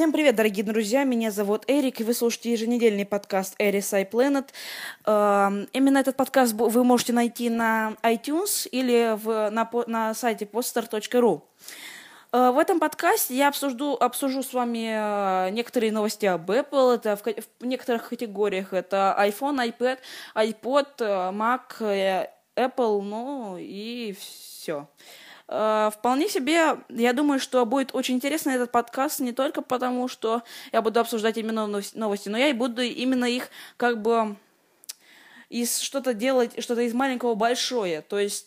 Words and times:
Всем 0.00 0.12
привет, 0.12 0.34
дорогие 0.34 0.64
друзья, 0.64 1.04
меня 1.04 1.30
зовут 1.30 1.64
Эрик, 1.66 2.00
и 2.00 2.04
вы 2.04 2.14
слушаете 2.14 2.52
еженедельный 2.52 3.04
подкаст 3.04 3.54
Эris 3.60 3.92
iPlanet. 3.92 4.46
Эм, 5.04 5.68
именно 5.74 5.98
этот 5.98 6.16
подкаст 6.16 6.54
вы 6.54 6.84
можете 6.84 7.12
найти 7.12 7.50
на 7.50 7.98
iTunes 8.02 8.66
или 8.70 9.14
в, 9.22 9.50
на, 9.50 9.70
на 9.88 10.14
сайте 10.14 10.46
poster.ru. 10.46 11.42
Э, 12.32 12.50
в 12.50 12.58
этом 12.58 12.80
подкасте 12.80 13.36
я 13.36 13.48
обсужду, 13.48 13.92
обсужу 14.00 14.42
с 14.42 14.54
вами 14.54 14.88
э, 14.88 15.50
некоторые 15.50 15.92
новости 15.92 16.24
об 16.24 16.50
Apple. 16.50 16.94
Это 16.94 17.16
в, 17.16 17.22
в 17.60 17.66
некоторых 17.66 18.08
категориях 18.08 18.72
это 18.72 19.14
iPhone, 19.18 19.70
iPad, 19.70 19.98
iPod, 20.34 20.86
э, 21.00 21.30
Mac, 21.30 22.26
Apple, 22.56 23.02
ну 23.02 23.58
и 23.58 24.16
все. 24.18 24.88
Э, 25.52 25.90
вполне 25.92 26.28
себе, 26.28 26.78
я 26.88 27.12
думаю, 27.12 27.40
что 27.40 27.66
будет 27.66 27.92
очень 27.92 28.14
интересно 28.14 28.50
этот 28.50 28.70
подкаст 28.70 29.18
не 29.18 29.32
только 29.32 29.62
потому, 29.62 30.06
что 30.06 30.42
я 30.70 30.80
буду 30.80 31.00
обсуждать 31.00 31.36
именно 31.38 31.66
новости, 31.66 32.28
но 32.28 32.38
я 32.38 32.48
и 32.48 32.52
буду 32.52 32.82
именно 32.82 33.24
их 33.24 33.50
как 33.76 34.00
бы 34.00 34.36
из 35.48 35.80
что-то 35.80 36.14
делать, 36.14 36.62
что-то 36.62 36.82
из 36.82 36.94
маленького 36.94 37.34
большое. 37.34 38.02
То 38.02 38.20
есть 38.20 38.46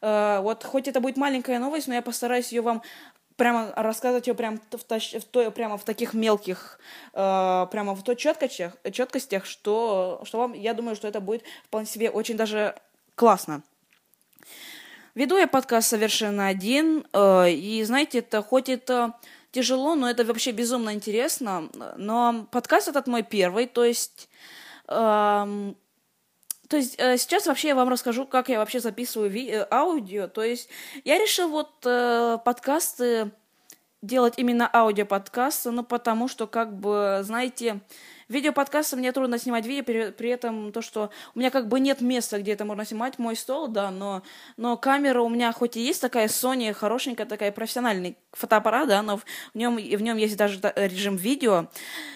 э, 0.00 0.38
вот 0.40 0.62
хоть 0.62 0.86
это 0.86 1.00
будет 1.00 1.16
маленькая 1.16 1.58
новость, 1.58 1.88
но 1.88 1.94
я 1.94 2.02
постараюсь 2.02 2.52
ее 2.52 2.60
вам 2.62 2.80
прямо 3.34 3.72
рассказывать 3.74 4.28
ее 4.28 4.34
прям 4.34 4.60
в, 4.70 4.78
в, 4.78 5.34
в, 5.34 5.50
прямо 5.50 5.76
в 5.76 5.82
таких 5.82 6.14
мелких, 6.14 6.78
э, 7.12 7.66
прямо 7.72 7.96
в 7.96 8.04
той 8.04 8.14
четкостях, 8.14 8.76
четкостях, 8.92 9.46
что, 9.46 10.22
что 10.22 10.38
вам, 10.38 10.52
я 10.52 10.74
думаю, 10.74 10.94
что 10.94 11.08
это 11.08 11.20
будет 11.20 11.42
вполне 11.64 11.88
себе 11.88 12.08
очень 12.08 12.36
даже 12.36 12.76
классно. 13.16 13.62
Веду 15.16 15.38
я 15.38 15.46
подкаст 15.46 15.88
совершенно 15.88 16.46
один, 16.46 17.06
э, 17.14 17.50
и 17.50 17.82
знаете, 17.84 18.18
это 18.18 18.42
хоть 18.42 18.68
это 18.68 19.14
тяжело, 19.50 19.94
но 19.94 20.10
это 20.10 20.26
вообще 20.26 20.52
безумно 20.52 20.92
интересно. 20.92 21.70
Но 21.96 22.46
подкаст 22.52 22.88
этот 22.88 23.06
мой 23.06 23.22
первый, 23.22 23.66
то 23.66 23.82
есть... 23.82 24.28
Э, 24.88 25.72
то 26.68 26.76
есть 26.76 26.96
э, 26.98 27.16
сейчас 27.16 27.46
вообще 27.46 27.68
я 27.68 27.74
вам 27.74 27.88
расскажу, 27.88 28.26
как 28.26 28.50
я 28.50 28.58
вообще 28.58 28.78
записываю 28.78 29.30
ви- 29.30 29.48
э, 29.48 29.66
аудио. 29.70 30.28
То 30.28 30.42
есть 30.42 30.68
я 31.04 31.16
решил 31.16 31.48
вот 31.48 31.72
э, 31.86 32.36
подкасты 32.44 33.30
делать 34.02 34.34
именно 34.36 34.68
аудиоподкасты, 34.72 35.70
ну 35.70 35.82
потому 35.82 36.28
что 36.28 36.46
как 36.46 36.78
бы, 36.78 37.20
знаете, 37.22 37.80
Видеоподкасты 38.28 38.96
мне 38.96 39.12
трудно 39.12 39.38
снимать 39.38 39.66
видео, 39.66 39.84
при, 39.84 40.10
при 40.10 40.30
этом 40.30 40.72
то, 40.72 40.82
что 40.82 41.10
у 41.36 41.38
меня 41.38 41.50
как 41.50 41.68
бы 41.68 41.78
нет 41.78 42.00
места, 42.00 42.40
где 42.40 42.52
это 42.52 42.64
можно 42.64 42.84
снимать, 42.84 43.20
мой 43.20 43.36
стол, 43.36 43.68
да, 43.68 43.92
но, 43.92 44.22
но 44.56 44.76
камера 44.76 45.20
у 45.20 45.28
меня 45.28 45.52
хоть 45.52 45.76
и 45.76 45.80
есть 45.80 46.00
такая 46.00 46.26
Sony, 46.26 46.72
хорошенькая 46.72 47.26
такая 47.26 47.52
профессиональный 47.52 48.18
фотоаппарат, 48.32 48.88
да, 48.88 49.02
но 49.02 49.18
в 49.18 49.24
нем, 49.54 49.76
в 49.76 50.02
нем 50.02 50.16
есть 50.16 50.36
даже 50.36 50.58
режим 50.74 51.14
видео, 51.14 51.68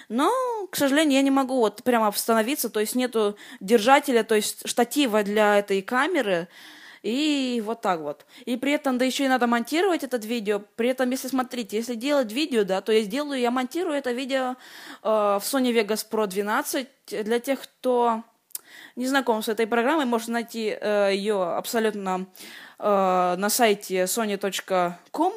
но, 0.08 0.32
к 0.72 0.76
сожалению, 0.76 1.14
я 1.14 1.22
не 1.22 1.30
могу 1.30 1.58
вот 1.58 1.84
прямо 1.84 2.08
остановиться, 2.08 2.70
то 2.70 2.80
есть 2.80 2.96
нету 2.96 3.36
держателя, 3.60 4.24
то 4.24 4.34
есть 4.34 4.68
штатива 4.68 5.22
для 5.22 5.60
этой 5.60 5.80
камеры, 5.80 6.48
и 7.02 7.62
вот 7.64 7.80
так 7.80 8.00
вот. 8.00 8.26
И 8.44 8.56
при 8.56 8.72
этом, 8.72 8.98
да 8.98 9.04
еще 9.04 9.24
и 9.24 9.28
надо 9.28 9.46
монтировать 9.46 10.04
этот 10.04 10.24
видео. 10.24 10.60
При 10.76 10.88
этом, 10.88 11.10
если 11.10 11.28
смотрите, 11.28 11.76
если 11.76 11.94
делать 11.94 12.32
видео, 12.32 12.64
да, 12.64 12.80
то 12.80 12.92
я 12.92 13.02
сделаю, 13.02 13.40
я 13.40 13.50
монтирую 13.50 13.96
это 13.96 14.12
видео 14.12 14.56
э, 15.02 15.08
в 15.08 15.42
Sony 15.42 15.72
Vegas 15.72 16.06
Pro 16.10 16.26
12. 16.26 16.88
Для 17.24 17.40
тех, 17.40 17.62
кто 17.62 18.22
не 18.96 19.06
знаком 19.06 19.42
с 19.42 19.48
этой 19.48 19.66
программой, 19.66 20.04
можно 20.04 20.34
найти 20.34 20.76
э, 20.78 21.10
ее 21.14 21.42
абсолютно 21.42 22.26
э, 22.78 23.34
на 23.38 23.48
сайте 23.48 24.04
sony.com. 24.04 25.32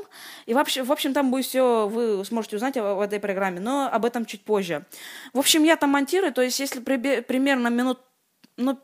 И 0.45 0.53
вообще, 0.53 0.83
в 0.83 0.91
общем, 0.91 1.13
там 1.13 1.31
будет 1.31 1.45
все, 1.45 1.87
вы 1.87 2.25
сможете 2.25 2.57
узнать 2.57 2.75
об 2.77 2.99
этой 2.99 3.19
программе, 3.19 3.61
но 3.61 3.89
об 3.91 4.03
этом 4.03 4.25
чуть 4.25 4.43
позже. 4.43 4.85
В 5.33 5.39
общем, 5.39 5.63
я 5.63 5.77
там 5.77 5.91
монтирую, 5.91 6.33
то 6.33 6.41
есть 6.41 6.59
если 6.59 6.81
при, 6.81 7.21
примерно 7.21 7.69
минут, 7.69 7.99
ну, 8.57 8.77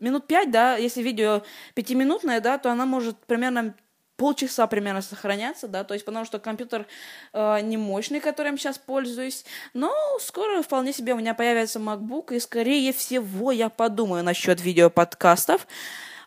минут 0.00 0.26
пять, 0.26 0.50
да, 0.50 0.76
если 0.76 1.02
видео 1.02 1.42
пятиминутное, 1.74 2.40
да, 2.40 2.58
то 2.58 2.70
она 2.70 2.86
может 2.86 3.16
примерно 3.26 3.74
полчаса 4.20 4.66
примерно 4.66 5.00
сохраняться, 5.00 5.66
да, 5.66 5.82
то 5.82 5.94
есть 5.94 6.04
потому 6.04 6.26
что 6.26 6.38
компьютер 6.38 6.86
э, 7.32 7.60
не 7.62 7.78
мощный, 7.78 8.20
которым 8.20 8.58
сейчас 8.58 8.76
пользуюсь, 8.76 9.46
но 9.72 9.94
скоро 10.20 10.60
вполне 10.60 10.92
себе 10.92 11.14
у 11.14 11.16
меня 11.16 11.32
появится 11.32 11.78
MacBook, 11.78 12.34
и 12.34 12.38
скорее 12.38 12.92
всего 12.92 13.50
я 13.50 13.70
подумаю 13.70 14.22
насчет 14.22 14.60
видеоподкастов, 14.60 15.62
а, 15.62 15.66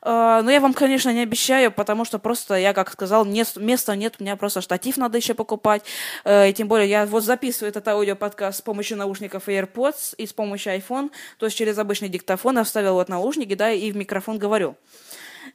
но 0.06 0.52
я 0.52 0.60
вам, 0.60 0.74
конечно, 0.74 1.14
не 1.14 1.22
обещаю, 1.22 1.72
потому 1.72 2.04
что 2.04 2.20
просто, 2.20 2.56
я 2.56 2.74
как 2.74 2.92
сказал, 2.92 3.26
нет, 3.26 3.54
места 3.56 3.96
нет, 3.96 4.16
у 4.20 4.24
меня 4.24 4.36
просто 4.36 4.62
штатив 4.62 4.98
надо 4.98 5.18
еще 5.18 5.34
покупать. 5.34 5.84
Э, 6.26 6.50
и 6.50 6.54
тем 6.54 6.68
более 6.68 6.90
я 6.90 7.06
вот 7.06 7.24
записываю 7.24 7.70
этот 7.70 7.88
аудиоподкаст 7.88 8.60
с 8.60 8.62
помощью 8.62 8.98
наушников 8.98 9.48
AirPods 9.48 10.16
и 10.18 10.26
с 10.26 10.34
помощью 10.34 10.74
iPhone, 10.76 11.12
то 11.38 11.46
есть 11.46 11.58
через 11.58 11.78
обычный 11.78 12.10
диктофон 12.10 12.58
я 12.58 12.64
вставил 12.64 12.96
вот 12.96 13.10
наушники, 13.10 13.56
да, 13.56 13.72
и 13.72 13.92
в 13.92 13.96
микрофон 13.96 14.38
говорю. 14.38 14.76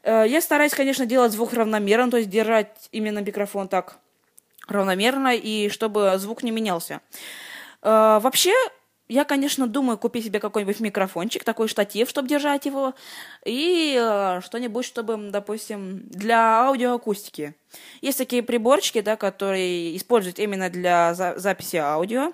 Э, 0.02 0.24
я 0.26 0.40
стараюсь, 0.40 0.72
конечно, 0.72 1.06
делать 1.06 1.32
звук 1.32 1.52
равномерно, 1.52 2.10
то 2.10 2.16
есть 2.16 2.30
держать 2.30 2.88
именно 2.92 3.18
микрофон 3.18 3.68
так 3.68 3.98
равномерно, 4.66 5.34
и 5.34 5.68
чтобы 5.68 6.14
звук 6.18 6.42
не 6.42 6.50
менялся. 6.50 7.00
Э, 7.82 8.18
вообще, 8.20 8.54
я, 9.08 9.24
конечно, 9.24 9.66
думаю 9.66 9.98
купить 9.98 10.26
себе 10.26 10.38
какой-нибудь 10.38 10.80
микрофончик, 10.80 11.44
такой 11.44 11.68
штатив, 11.68 12.08
чтобы 12.08 12.28
держать 12.28 12.66
его, 12.66 12.94
и 13.44 13.96
э, 13.98 14.40
что-нибудь, 14.42 14.84
чтобы, 14.84 15.30
допустим, 15.30 16.00
для 16.08 16.66
аудиоакустики. 16.66 17.54
Есть 18.02 18.18
такие 18.18 18.42
приборчики, 18.42 19.00
да, 19.00 19.16
которые 19.16 19.96
используют 19.96 20.38
именно 20.38 20.68
для 20.68 21.14
за- 21.14 21.38
записи 21.38 21.76
аудио. 21.76 22.32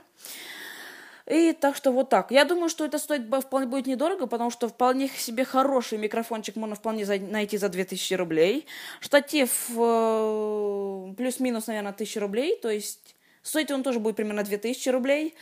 И 1.27 1.53
так 1.53 1.75
что 1.75 1.91
вот 1.91 2.11
так. 2.11 2.31
Я 2.31 2.45
думаю, 2.45 2.69
что 2.69 2.85
это 2.85 2.99
стоит 2.99 3.23
вполне 3.43 3.67
будет 3.67 3.87
недорого, 3.87 4.27
потому 4.27 4.51
что 4.51 4.69
вполне 4.69 5.09
себе 5.09 5.45
хороший 5.45 5.97
микрофончик 5.97 6.57
можно 6.57 6.75
вполне 6.77 7.07
за, 7.07 7.19
найти 7.19 7.57
за 7.57 7.71
2000 7.71 8.15
рублей. 8.15 8.67
Штатив 9.01 9.71
э, 9.75 11.15
плюс-минус, 11.17 11.67
наверное, 11.67 11.93
1000 11.93 12.21
рублей, 12.21 12.59
то 12.61 12.69
есть 12.69 13.15
стоит 13.43 13.71
он 13.71 13.83
тоже 13.83 14.01
будет 14.01 14.17
примерно 14.17 14.43
2000 14.43 14.89
рублей. 14.91 15.35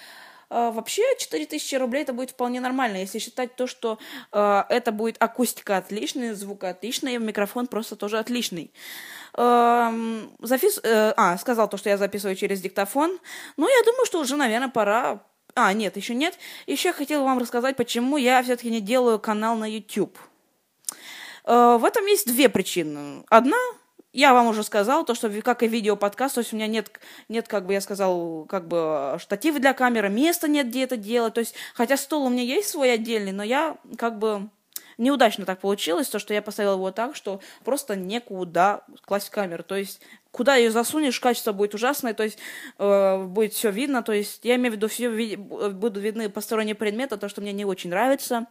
А, 0.54 0.70
вообще 0.70 1.02
4000 1.19 1.76
рублей 1.76 2.02
это 2.02 2.12
будет 2.12 2.32
вполне 2.32 2.60
нормально, 2.60 2.99
если 2.99 3.19
считать 3.19 3.56
то, 3.56 3.66
что 3.66 3.99
э, 4.32 4.62
это 4.69 4.93
будет 4.93 5.16
акустика 5.19 5.78
отличная, 5.78 6.34
звук 6.34 6.64
отличный, 6.64 7.16
микрофон 7.16 7.66
просто 7.66 7.96
тоже 7.96 8.19
отличный. 8.19 8.70
Э, 9.34 9.90
запис... 10.40 10.78
э, 10.82 11.14
а, 11.16 11.38
сказал 11.38 11.70
то, 11.70 11.78
что 11.78 11.88
я 11.88 11.96
записываю 11.96 12.37
через 12.37 12.60
диктофон. 12.60 13.19
Ну, 13.56 13.66
я 13.66 13.82
думаю, 13.84 14.04
что 14.04 14.20
уже, 14.20 14.37
наверное, 14.37 14.69
пора 14.69 15.25
а, 15.54 15.72
нет, 15.72 15.96
еще 15.96 16.14
нет. 16.14 16.38
Еще 16.66 16.88
я 16.88 16.93
хотела 16.93 17.25
вам 17.25 17.38
рассказать, 17.38 17.76
почему 17.76 18.19
я 18.19 18.43
все-таки 18.43 18.70
не 18.70 18.82
делаю 18.82 19.19
канал 19.19 19.56
на 19.56 19.64
YouTube. 19.64 20.19
Э, 21.46 21.78
в 21.81 21.84
этом 21.87 22.04
есть 22.04 22.26
две 22.26 22.50
причины. 22.50 23.25
Одна 23.31 23.56
я 24.12 24.35
вам 24.35 24.49
уже 24.49 24.62
сказал, 24.62 25.05
то, 25.05 25.14
что 25.14 25.31
как 25.43 25.62
и 25.62 25.69
видео 25.69 25.97
подкаст, 25.97 26.35
то 26.35 26.41
есть 26.41 26.53
у 26.53 26.56
меня 26.56 26.67
нет, 26.67 26.91
нет, 27.29 27.49
как 27.49 27.67
бы 27.67 27.73
я 27.73 27.81
сказал, 27.81 28.44
как 28.44 28.69
бы 28.69 29.17
штатива 29.19 29.59
для 29.59 29.73
камеры, 29.73 30.09
места 30.09 30.49
нет, 30.49 30.69
где 30.69 30.85
это 30.85 30.97
делать. 30.97 31.35
То 31.35 31.41
есть, 31.41 31.55
хотя 31.75 31.97
стол 31.97 32.26
у 32.26 32.29
меня 32.29 32.43
есть 32.43 32.69
свой 32.69 32.93
отдельный, 32.93 33.32
но 33.32 33.43
я 33.43 33.76
как 33.97 34.19
бы 34.19 34.49
неудачно 34.99 35.44
так 35.44 35.61
получилось, 35.61 36.08
то, 36.08 36.19
что 36.19 36.34
я 36.34 36.43
поставила 36.43 36.75
его 36.75 36.90
так, 36.90 37.17
что 37.17 37.40
просто 37.64 37.96
некуда 37.96 38.84
класть 39.02 39.31
камеру. 39.31 39.62
То 39.62 39.76
есть, 39.76 40.00
куда 40.31 40.56
ее 40.56 40.70
засунешь, 40.70 41.20
качество 41.20 41.52
будет 41.52 41.75
ужасное, 41.75 42.14
то 42.14 42.23
есть, 42.23 42.38
э, 42.79 43.25
будет 43.25 43.52
все 43.52 43.70
видно. 43.70 44.02
То 44.02 44.12
есть, 44.12 44.44
я 44.44 44.56
имею 44.56 44.73
в 44.73 44.76
виду, 44.76 44.88
все 44.88 45.08
ви- 45.11 45.37
будут 45.37 46.02
видны 46.02 46.29
посторонние 46.29 46.75
предметы, 46.75 47.17
то, 47.17 47.29
что 47.29 47.40
мне 47.40 47.52
не 47.52 47.64
очень 47.64 47.90
нравится. 47.90 48.46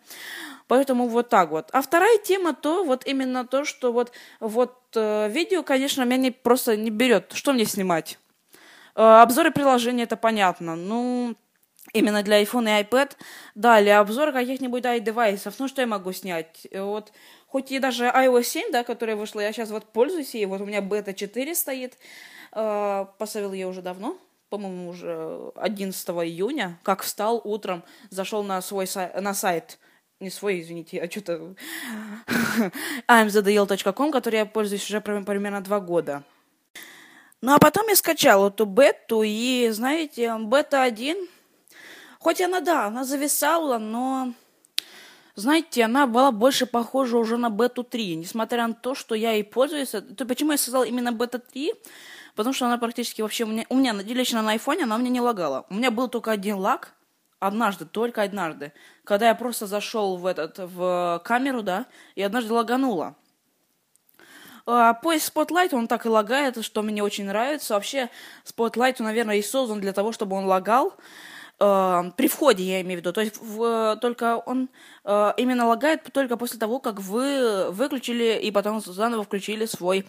Поэтому 0.67 1.07
вот 1.07 1.29
так 1.29 1.49
вот. 1.49 1.69
А 1.73 1.81
вторая 1.81 2.17
тема, 2.19 2.53
то 2.53 2.83
вот 2.83 3.05
именно 3.05 3.45
то, 3.45 3.65
что 3.65 3.91
вот, 3.91 4.11
вот 4.39 4.77
э, 4.95 5.29
видео, 5.29 5.63
конечно, 5.63 6.03
меня 6.03 6.17
не, 6.17 6.31
просто 6.31 6.77
не 6.77 6.89
берет. 6.89 7.31
Что 7.33 7.53
мне 7.53 7.65
снимать? 7.65 8.17
Э, 8.95 9.21
обзоры 9.21 9.51
приложений, 9.51 10.03
это 10.03 10.17
понятно. 10.17 10.75
Ну, 10.75 11.35
именно 11.93 12.23
для 12.23 12.41
iPhone 12.41 12.65
и 12.65 12.83
iPad. 12.83 13.11
Далее, 13.55 13.97
обзор 13.97 14.31
каких-нибудь 14.31 14.85
i-девайсов. 14.85 15.59
Ну, 15.59 15.67
что 15.67 15.81
я 15.81 15.87
могу 15.87 16.11
снять? 16.11 16.67
Вот, 16.73 17.11
хоть 17.47 17.71
и 17.71 17.79
даже 17.79 18.05
iOS 18.05 18.43
7, 18.43 18.71
да, 18.71 18.83
которая 18.83 19.15
вышла, 19.15 19.41
я 19.41 19.51
сейчас 19.51 19.69
вот 19.69 19.85
пользуюсь 19.85 20.33
ей. 20.33 20.45
Вот 20.45 20.61
у 20.61 20.65
меня 20.65 20.81
бета 20.81 21.13
4 21.13 21.55
стоит. 21.55 21.97
Э, 22.53 23.05
поставил 23.17 23.53
ее 23.53 23.67
уже 23.67 23.81
давно 23.81 24.17
по-моему, 24.49 24.89
уже 24.89 25.53
11 25.55 26.09
июня, 26.09 26.77
как 26.83 27.03
встал 27.03 27.39
утром, 27.41 27.85
зашел 28.09 28.43
на 28.43 28.61
свой 28.61 28.85
сайт, 28.85 29.15
на 29.21 29.33
сайт 29.33 29.79
не 30.19 30.29
свой, 30.29 30.61
извините, 30.61 31.01
а 31.01 31.09
что-то 31.09 31.55
amzdl.com, 33.07 34.11
который 34.11 34.35
я 34.35 34.45
пользуюсь 34.45 34.83
уже 34.83 34.99
примерно 34.99 35.61
два 35.61 35.79
года. 35.79 36.23
Ну, 37.41 37.53
а 37.53 37.59
потом 37.59 37.87
я 37.87 37.95
скачал 37.95 38.49
эту 38.49 38.65
бету, 38.65 39.23
и, 39.23 39.69
знаете, 39.71 40.37
бета 40.37 40.83
1, 40.83 41.27
хоть 42.21 42.41
она, 42.41 42.61
да, 42.61 42.85
она 42.85 43.03
зависала, 43.03 43.77
но, 43.77 44.33
знаете, 45.35 45.83
она 45.83 46.07
была 46.07 46.31
больше 46.31 46.65
похожа 46.65 47.17
уже 47.17 47.37
на 47.37 47.49
бету 47.49 47.83
3, 47.83 48.15
несмотря 48.15 48.67
на 48.67 48.73
то, 48.73 48.95
что 48.95 49.15
я 49.15 49.33
и 49.35 49.43
пользуюсь. 49.43 49.89
То 49.89 50.25
почему 50.25 50.51
я 50.51 50.57
сказал 50.57 50.83
именно 50.83 51.11
бета 51.11 51.39
3? 51.39 51.73
потому 52.35 52.53
что 52.53 52.65
она 52.65 52.77
практически 52.77 53.21
вообще... 53.21 53.43
У 53.43 53.47
меня, 53.47 53.65
у 53.69 53.75
меня 53.75 53.93
лично 53.93 54.41
на 54.41 54.51
айфоне 54.51 54.83
она 54.83 54.97
меня 54.97 55.09
не 55.09 55.21
лагала. 55.21 55.65
У 55.69 55.73
меня 55.73 55.91
был 55.91 56.07
только 56.07 56.31
один 56.31 56.57
лаг, 56.57 56.93
однажды, 57.39 57.85
только 57.85 58.21
однажды, 58.21 58.71
когда 59.03 59.27
я 59.27 59.35
просто 59.35 59.65
зашел 59.67 60.17
в 60.17 60.25
этот, 60.25 60.57
в 60.57 61.21
камеру, 61.25 61.61
да, 61.61 61.87
и 62.15 62.21
однажды 62.21 62.53
лаганула. 62.53 63.15
А, 64.65 64.93
поиск 64.93 65.35
Spotlight, 65.35 65.73
он 65.73 65.87
так 65.87 66.05
и 66.05 66.09
лагает, 66.09 66.63
что 66.63 66.81
мне 66.83 67.03
очень 67.03 67.25
нравится. 67.25 67.73
Вообще, 67.73 68.09
Spotlight, 68.45 69.01
наверное, 69.01 69.37
и 69.37 69.41
создан 69.41 69.81
для 69.81 69.91
того, 69.91 70.11
чтобы 70.11 70.35
он 70.35 70.45
лагал. 70.45 70.93
Uh, 71.61 72.11
при 72.13 72.27
входе, 72.27 72.63
я 72.63 72.81
имею 72.81 72.97
в 72.97 73.01
виду. 73.01 73.13
То 73.13 73.21
есть 73.21 73.37
в, 73.39 73.95
только 74.01 74.37
он 74.37 74.67
uh, 75.03 75.31
именно 75.37 75.67
лагает 75.67 76.01
только 76.11 76.35
после 76.35 76.57
того, 76.57 76.79
как 76.79 76.99
вы 76.99 77.69
выключили 77.69 78.39
и 78.41 78.49
потом 78.49 78.81
заново 78.81 79.23
включили 79.23 79.67
свой 79.67 80.07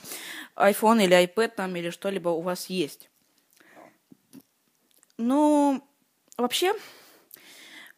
iPhone 0.56 1.04
или 1.04 1.14
iPad 1.14 1.48
там 1.48 1.76
или 1.76 1.90
что-либо 1.90 2.30
у 2.30 2.40
вас 2.40 2.70
есть. 2.70 3.10
Ну, 5.18 5.86
вообще, 6.38 6.72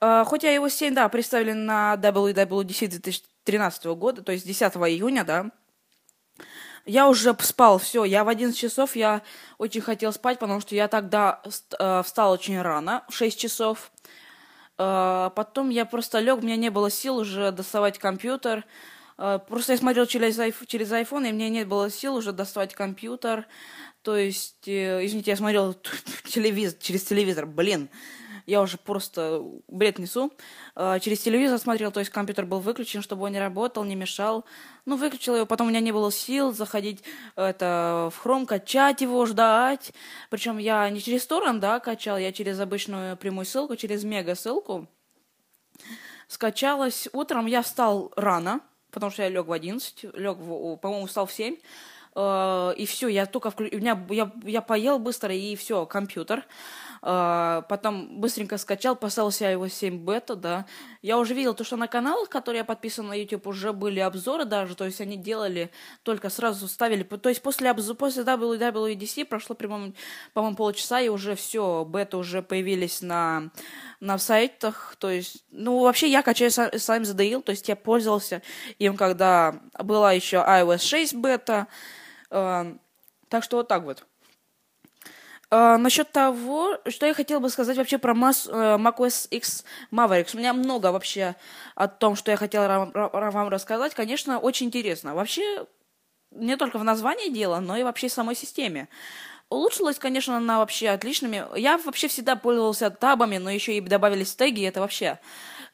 uh, 0.00 0.24
хоть 0.24 0.42
iOS 0.42 0.70
7, 0.70 0.92
да, 0.92 1.08
представили 1.08 1.52
на 1.52 1.94
WWDC 1.94 2.88
2013 2.88 3.84
года, 3.84 4.22
то 4.22 4.32
есть 4.32 4.44
10 4.44 4.62
июня, 4.74 5.22
да, 5.22 5.52
я 6.86 7.08
уже 7.08 7.36
спал, 7.40 7.78
все, 7.78 8.04
я 8.04 8.24
в 8.24 8.28
11 8.28 8.58
часов, 8.58 8.96
я 8.96 9.22
очень 9.58 9.80
хотел 9.80 10.12
спать, 10.12 10.38
потому 10.38 10.60
что 10.60 10.74
я 10.74 10.88
тогда 10.88 11.40
э, 11.78 12.02
встал 12.04 12.32
очень 12.32 12.60
рано, 12.60 13.04
в 13.08 13.14
6 13.14 13.38
часов. 13.38 13.90
Э, 14.78 15.30
потом 15.34 15.70
я 15.70 15.86
просто 15.86 16.18
лег, 16.18 16.38
у 16.38 16.42
меня 16.42 16.56
не 16.56 16.70
было 16.70 16.90
сил 16.90 17.16
уже 17.16 17.52
доставать 17.52 17.98
компьютер. 17.98 18.64
Э, 19.16 19.38
просто 19.46 19.72
я 19.72 19.78
смотрел 19.78 20.06
через, 20.06 20.38
через 20.66 20.92
iPhone, 20.92 21.28
и 21.28 21.32
мне 21.32 21.48
не 21.48 21.64
было 21.64 21.90
сил 21.90 22.16
уже 22.16 22.32
доставать 22.32 22.74
компьютер. 22.74 23.46
То 24.02 24.16
есть, 24.16 24.68
извините, 24.68 25.30
я 25.30 25.36
смотрел 25.36 25.74
телевизор, 26.24 26.78
через 26.80 27.04
телевизор, 27.04 27.46
блин 27.46 27.88
я 28.46 28.60
уже 28.60 28.76
просто 28.76 29.42
бред 29.68 29.98
несу. 29.98 30.32
А, 30.74 30.98
через 30.98 31.20
телевизор 31.20 31.58
смотрел, 31.58 31.90
то 31.90 32.00
есть 32.00 32.10
компьютер 32.10 32.46
был 32.46 32.60
выключен, 32.60 33.02
чтобы 33.02 33.24
он 33.24 33.32
не 33.32 33.38
работал, 33.38 33.84
не 33.84 33.94
мешал. 33.94 34.44
Ну, 34.84 34.96
выключил 34.96 35.36
его, 35.36 35.46
потом 35.46 35.68
у 35.68 35.70
меня 35.70 35.80
не 35.80 35.92
было 35.92 36.12
сил 36.12 36.52
заходить 36.52 37.02
это, 37.36 38.10
в 38.14 38.18
хром, 38.18 38.46
качать 38.46 39.00
его, 39.00 39.24
ждать. 39.26 39.92
Причем 40.30 40.58
я 40.58 40.88
не 40.90 41.00
через 41.00 41.26
торрент, 41.26 41.60
да, 41.60 41.80
качал, 41.80 42.18
я 42.18 42.32
через 42.32 42.60
обычную 42.60 43.16
прямую 43.16 43.46
ссылку, 43.46 43.76
через 43.76 44.04
мега 44.04 44.34
ссылку. 44.34 44.86
Скачалась 46.28 47.08
утром, 47.12 47.46
я 47.46 47.62
встал 47.62 48.12
рано, 48.16 48.60
потому 48.90 49.10
что 49.10 49.22
я 49.22 49.28
лег 49.28 49.46
в 49.46 49.52
11, 49.52 50.04
лег, 50.14 50.38
по-моему, 50.38 51.06
встал 51.06 51.26
в 51.26 51.32
7. 51.32 51.56
А, 52.14 52.70
и 52.70 52.86
все, 52.86 53.08
я 53.08 53.26
только 53.26 53.50
вклю... 53.50 53.68
меня 53.72 54.00
я, 54.10 54.30
я 54.44 54.62
поел 54.62 54.98
быстро 54.98 55.34
и 55.34 55.56
все, 55.56 55.84
компьютер. 55.86 56.46
А, 57.06 57.62
потом 57.68 58.20
быстренько 58.20 58.56
скачал, 58.56 58.96
поставил 58.96 59.30
себе 59.30 59.52
его 59.52 59.68
7 59.68 59.98
бета, 59.98 60.36
да. 60.36 60.64
Я 61.02 61.18
уже 61.18 61.34
видел 61.34 61.52
то, 61.52 61.62
что 61.62 61.76
на 61.76 61.86
каналах, 61.86 62.30
которые 62.30 62.60
я 62.60 62.64
подписан 62.64 63.08
на 63.08 63.14
YouTube, 63.14 63.46
уже 63.46 63.74
были 63.74 64.00
обзоры 64.00 64.46
даже, 64.46 64.74
то 64.74 64.86
есть 64.86 65.02
они 65.02 65.18
делали, 65.18 65.70
только 66.02 66.30
сразу 66.30 66.66
ставили, 66.66 67.02
то 67.02 67.28
есть 67.28 67.42
после, 67.42 67.68
обзора, 67.70 67.96
после 67.96 68.22
WWDC 68.22 69.26
прошло, 69.26 69.54
по-моему, 69.54 69.92
по 70.32 70.54
полчаса, 70.54 71.00
и 71.00 71.08
уже 71.08 71.34
все, 71.34 71.84
бета 71.84 72.16
уже 72.16 72.42
появились 72.42 73.02
на, 73.02 73.50
на 74.00 74.16
сайтах, 74.16 74.96
то 74.98 75.10
есть, 75.10 75.44
ну, 75.50 75.80
вообще 75.80 76.08
я 76.08 76.22
качаю 76.22 76.50
сам, 76.50 76.70
сам 76.78 77.04
задоил, 77.04 77.42
то 77.42 77.50
есть 77.50 77.68
я 77.68 77.76
пользовался 77.76 78.40
им, 78.78 78.96
когда 78.96 79.60
была 79.78 80.12
еще 80.12 80.38
iOS 80.38 80.78
6 80.78 81.14
бета, 81.16 81.66
э, 81.68 82.03
так 83.28 83.42
что 83.42 83.58
вот 83.58 83.68
так 83.68 83.84
вот. 83.84 84.04
Uh, 85.50 85.76
насчет 85.76 86.10
того, 86.10 86.78
что 86.88 87.06
я 87.06 87.14
хотел 87.14 87.38
бы 87.38 87.48
сказать 87.48 87.76
вообще 87.76 87.98
про 87.98 88.12
Mas, 88.12 88.50
uh, 88.50 88.76
macOS 88.76 89.28
X 89.30 89.64
Mavericks. 89.92 90.34
У 90.34 90.38
меня 90.38 90.52
много 90.52 90.90
вообще 90.90 91.36
о 91.76 91.86
том, 91.86 92.16
что 92.16 92.32
я 92.32 92.36
хотела 92.36 92.90
вам 92.92 93.48
рассказать. 93.48 93.94
Конечно, 93.94 94.40
очень 94.40 94.66
интересно. 94.66 95.14
Вообще, 95.14 95.66
не 96.32 96.56
только 96.56 96.78
в 96.78 96.84
названии 96.84 97.28
дело, 97.28 97.60
но 97.60 97.76
и 97.76 97.84
вообще 97.84 98.08
самой 98.08 98.34
системе. 98.34 98.88
Улучшилось, 99.50 99.98
конечно, 99.98 100.36
она 100.36 100.58
вообще 100.58 100.88
отличными. 100.88 101.44
Я 101.56 101.78
вообще 101.78 102.08
всегда 102.08 102.36
пользовался 102.36 102.90
табами, 102.90 103.38
но 103.38 103.50
еще 103.50 103.76
и 103.76 103.80
добавились 103.80 104.34
теги, 104.34 104.64
это 104.64 104.80
вообще 104.80 105.18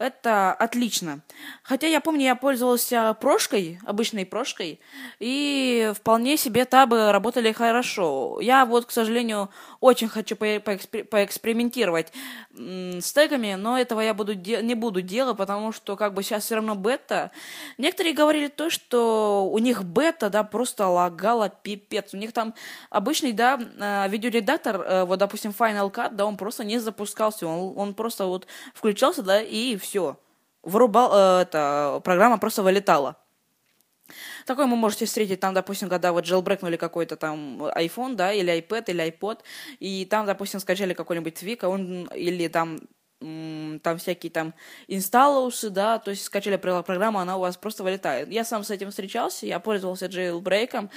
это 0.01 0.55
отлично. 0.55 1.21
Хотя 1.63 1.87
я 1.87 2.01
помню, 2.01 2.25
я 2.25 2.35
пользовался 2.35 3.15
прошкой, 3.21 3.79
обычной 3.85 4.25
прошкой, 4.25 4.81
и 5.19 5.93
вполне 5.95 6.39
себе 6.39 6.65
табы 6.65 7.13
работали 7.13 7.53
хорошо. 7.53 8.39
Я 8.41 8.65
вот, 8.65 8.87
к 8.87 8.91
сожалению, 8.91 9.51
очень 9.81 10.09
хочу 10.09 10.37
поэкспериментировать 10.37 12.15
с 12.55 13.13
тегами, 13.13 13.55
но 13.55 13.79
этого 13.79 14.01
я 14.01 14.15
буду 14.15 14.35
не 14.35 14.75
буду 14.75 15.03
делать, 15.03 15.37
потому 15.37 15.71
что 15.71 15.97
как 15.97 16.15
бы 16.15 16.23
сейчас 16.23 16.45
все 16.45 16.55
равно 16.55 16.75
бета. 16.77 17.31
Некоторые 17.77 18.15
говорили 18.15 18.49
то, 18.49 18.71
что 18.71 19.47
у 19.53 19.59
них 19.59 19.85
бета, 19.85 20.31
да, 20.31 20.45
просто 20.45 20.89
лагала 20.89 21.51
пипец. 21.51 22.15
У 22.15 22.17
них 22.17 22.33
там 22.33 22.55
обычный, 22.89 23.33
да, 23.33 23.60
э, 23.61 24.09
видеоредактор, 24.09 24.81
э, 24.81 25.05
вот, 25.05 25.19
допустим, 25.19 25.51
Final 25.51 25.91
Cut, 25.93 26.15
да, 26.15 26.27
он 26.27 26.37
просто 26.37 26.65
не 26.65 26.79
запускался, 26.79 27.47
он, 27.47 27.73
он 27.77 27.95
просто 27.95 28.27
вот 28.27 28.47
включался, 28.75 29.23
да, 29.23 29.41
и 29.41 29.77
все. 29.77 30.17
Вырубал, 30.63 31.11
э, 31.13 31.43
это, 31.43 32.01
программа 32.05 32.39
просто 32.39 32.63
вылетала. 32.63 33.17
Такое 34.47 34.67
вы 34.67 34.77
можете 34.77 35.05
встретить 35.07 35.41
там, 35.41 35.55
допустим, 35.55 35.89
когда 35.89 36.13
вот 36.13 36.25
jailbreakнули 36.25 36.77
какой-то 36.77 37.17
там 37.17 37.63
iPhone, 37.67 38.15
да, 38.15 38.33
или 38.33 38.53
iPad, 38.59 38.85
или 38.89 39.09
iPod, 39.09 39.41
и 39.79 40.05
там, 40.05 40.27
допустим, 40.27 40.61
скачали 40.61 40.95
какой-нибудь 40.95 41.35
твик, 41.35 41.65
а 41.65 41.69
он, 41.69 42.07
или 42.07 42.49
там 42.49 42.81
там 43.21 43.99
всякие 43.99 44.31
там 44.31 44.55
инсталлаусы, 44.89 45.71
да, 45.71 45.99
то 45.99 46.11
есть 46.11 46.25
скачали 46.25 46.57
программу, 46.57 47.19
она 47.19 47.37
у 47.37 47.41
вас 47.41 47.57
просто 47.57 47.83
вылетает. 47.85 48.31
Я 48.31 48.45
сам 48.45 48.65
с 48.65 48.71
этим 48.71 48.91
встречался, 48.91 49.47
я 49.47 49.61
пользовался 49.61 50.07
jailbreak, 50.07 50.89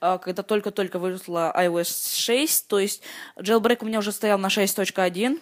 э, 0.00 0.18
когда 0.18 0.42
только-только 0.42 0.98
вышла 0.98 1.52
iOS 1.56 2.16
6, 2.16 2.68
то 2.68 2.78
есть 2.78 3.02
jailbreak 3.36 3.78
у 3.80 3.86
меня 3.86 3.98
уже 3.98 4.12
стоял 4.12 4.38
на 4.38 4.48
6.1, 4.48 5.40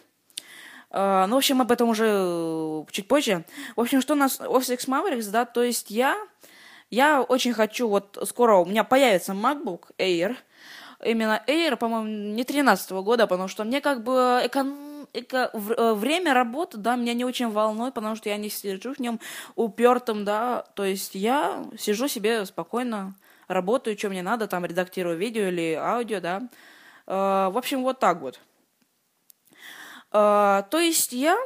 Uh, 0.92 1.26
ну, 1.26 1.36
в 1.36 1.38
общем, 1.38 1.60
об 1.60 1.70
этом 1.70 1.88
уже 1.88 2.08
э, 2.08 2.84
чуть 2.90 3.06
позже. 3.06 3.44
В 3.76 3.80
общем, 3.80 4.00
что 4.00 4.14
у 4.14 4.16
нас 4.16 4.40
Office 4.40 4.74
X 4.74 4.88
Mavericks, 4.88 5.30
да, 5.30 5.44
то 5.44 5.62
есть 5.62 5.88
я, 5.88 6.16
я 6.90 7.22
очень 7.22 7.52
хочу, 7.52 7.86
вот 7.86 8.18
скоро 8.26 8.56
у 8.56 8.64
меня 8.64 8.82
появится 8.82 9.32
MacBook 9.32 9.92
Air, 9.98 10.36
именно 11.04 11.42
Air, 11.46 11.76
по-моему, 11.76 12.34
не 12.34 12.42
13 12.42 12.90
года, 12.90 13.28
потому 13.28 13.48
что 13.48 13.62
мне 13.62 13.80
как 13.80 14.02
бы 14.02 14.40
экон... 14.42 14.89
эко... 15.12 15.50
Э, 15.52 15.94
время 15.94 16.34
работы, 16.34 16.78
да, 16.78 16.96
меня 16.96 17.14
не 17.14 17.24
очень 17.24 17.50
волнует, 17.50 17.94
потому 17.94 18.16
что 18.16 18.28
я 18.28 18.36
не 18.36 18.48
сижу 18.48 18.94
в 18.94 18.98
нем 18.98 19.20
упертым, 19.56 20.24
да, 20.24 20.64
то 20.74 20.84
есть 20.84 21.14
я 21.14 21.64
сижу 21.78 22.08
себе 22.08 22.44
спокойно, 22.46 23.14
работаю, 23.48 23.98
что 23.98 24.08
мне 24.08 24.22
надо, 24.22 24.46
там, 24.46 24.64
редактирую 24.64 25.16
видео 25.16 25.48
или 25.48 25.74
аудио, 25.74 26.20
да. 26.20 26.42
Uh, 27.06 27.50
в 27.50 27.58
общем, 27.58 27.82
вот 27.82 27.98
так 27.98 28.20
вот. 28.20 28.38
А, 30.12 30.62
то 30.70 30.78
есть 30.78 31.12
я 31.12 31.36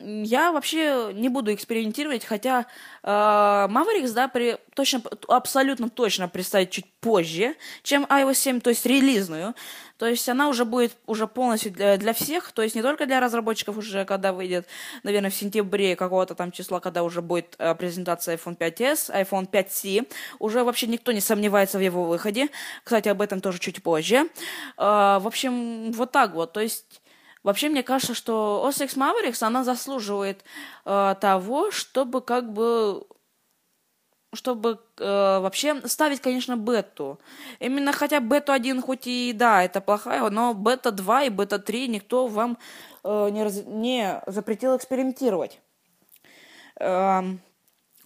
я 0.00 0.52
вообще 0.52 1.10
не 1.12 1.28
буду 1.28 1.52
экспериментировать, 1.52 2.24
хотя 2.24 2.66
э, 3.02 3.68
да, 4.14 4.30
при, 4.32 4.56
точно, 4.74 5.02
абсолютно 5.26 5.90
точно 5.90 6.28
представить 6.28 6.70
чуть 6.70 6.86
позже, 7.00 7.56
чем 7.82 8.04
iOS 8.04 8.34
7, 8.34 8.60
то 8.60 8.70
есть 8.70 8.86
релизную. 8.86 9.54
То 9.96 10.06
есть 10.06 10.28
она 10.28 10.48
уже 10.48 10.64
будет 10.64 10.96
уже 11.06 11.26
полностью 11.26 11.72
для, 11.72 11.96
для 11.96 12.12
всех, 12.12 12.52
то 12.52 12.62
есть 12.62 12.76
не 12.76 12.82
только 12.82 13.06
для 13.06 13.18
разработчиков 13.18 13.76
уже, 13.76 14.04
когда 14.04 14.32
выйдет, 14.32 14.68
наверное, 15.02 15.30
в 15.30 15.34
сентябре 15.34 15.96
какого-то 15.96 16.36
там 16.36 16.52
числа, 16.52 16.78
когда 16.78 17.02
уже 17.02 17.20
будет 17.20 17.56
э, 17.58 17.74
презентация 17.74 18.36
iPhone 18.36 18.56
5s, 18.56 19.12
iPhone 19.12 19.50
5c. 19.50 20.06
Уже 20.38 20.62
вообще 20.62 20.86
никто 20.86 21.10
не 21.10 21.20
сомневается 21.20 21.78
в 21.78 21.80
его 21.80 22.04
выходе. 22.04 22.48
Кстати, 22.84 23.08
об 23.08 23.20
этом 23.20 23.40
тоже 23.40 23.58
чуть 23.58 23.82
позже. 23.82 24.28
Э, 24.76 25.18
в 25.18 25.26
общем, 25.26 25.90
вот 25.90 26.12
так 26.12 26.34
вот. 26.34 26.52
То 26.52 26.60
есть 26.60 27.00
Вообще, 27.42 27.68
мне 27.68 27.82
кажется, 27.82 28.14
что 28.14 28.64
Осекс 28.66 28.96
Маверикс, 28.96 29.42
она 29.42 29.64
заслуживает 29.64 30.44
э, 30.84 31.14
того, 31.20 31.70
чтобы 31.70 32.20
как 32.20 32.52
бы 32.52 33.06
чтобы 34.34 34.78
э, 34.98 35.38
вообще 35.40 35.80
ставить, 35.88 36.20
конечно, 36.20 36.56
бету. 36.56 37.18
Именно 37.60 37.92
хотя 37.92 38.20
бету 38.20 38.52
1 38.52 38.82
хоть 38.82 39.06
и 39.06 39.32
да, 39.32 39.62
это 39.62 39.80
плохая, 39.80 40.28
но 40.28 40.52
бета 40.52 40.90
2 40.90 41.24
и 41.24 41.28
бета 41.30 41.58
3 41.58 41.88
никто 41.88 42.26
вам 42.26 42.58
э, 43.04 43.28
не, 43.30 43.42
раз, 43.42 43.62
не 43.64 44.20
запретил 44.26 44.76
экспериментировать. 44.76 45.60
Э, 46.78 47.22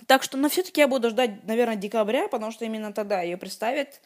так 0.06 0.22
что, 0.22 0.36
но 0.36 0.48
все-таки 0.48 0.80
я 0.80 0.88
буду 0.88 1.10
ждать, 1.10 1.44
наверное, 1.44 1.76
декабря, 1.76 2.28
потому 2.28 2.52
что 2.52 2.64
именно 2.64 2.92
тогда 2.92 3.22
ее 3.22 3.36
представят. 3.36 4.00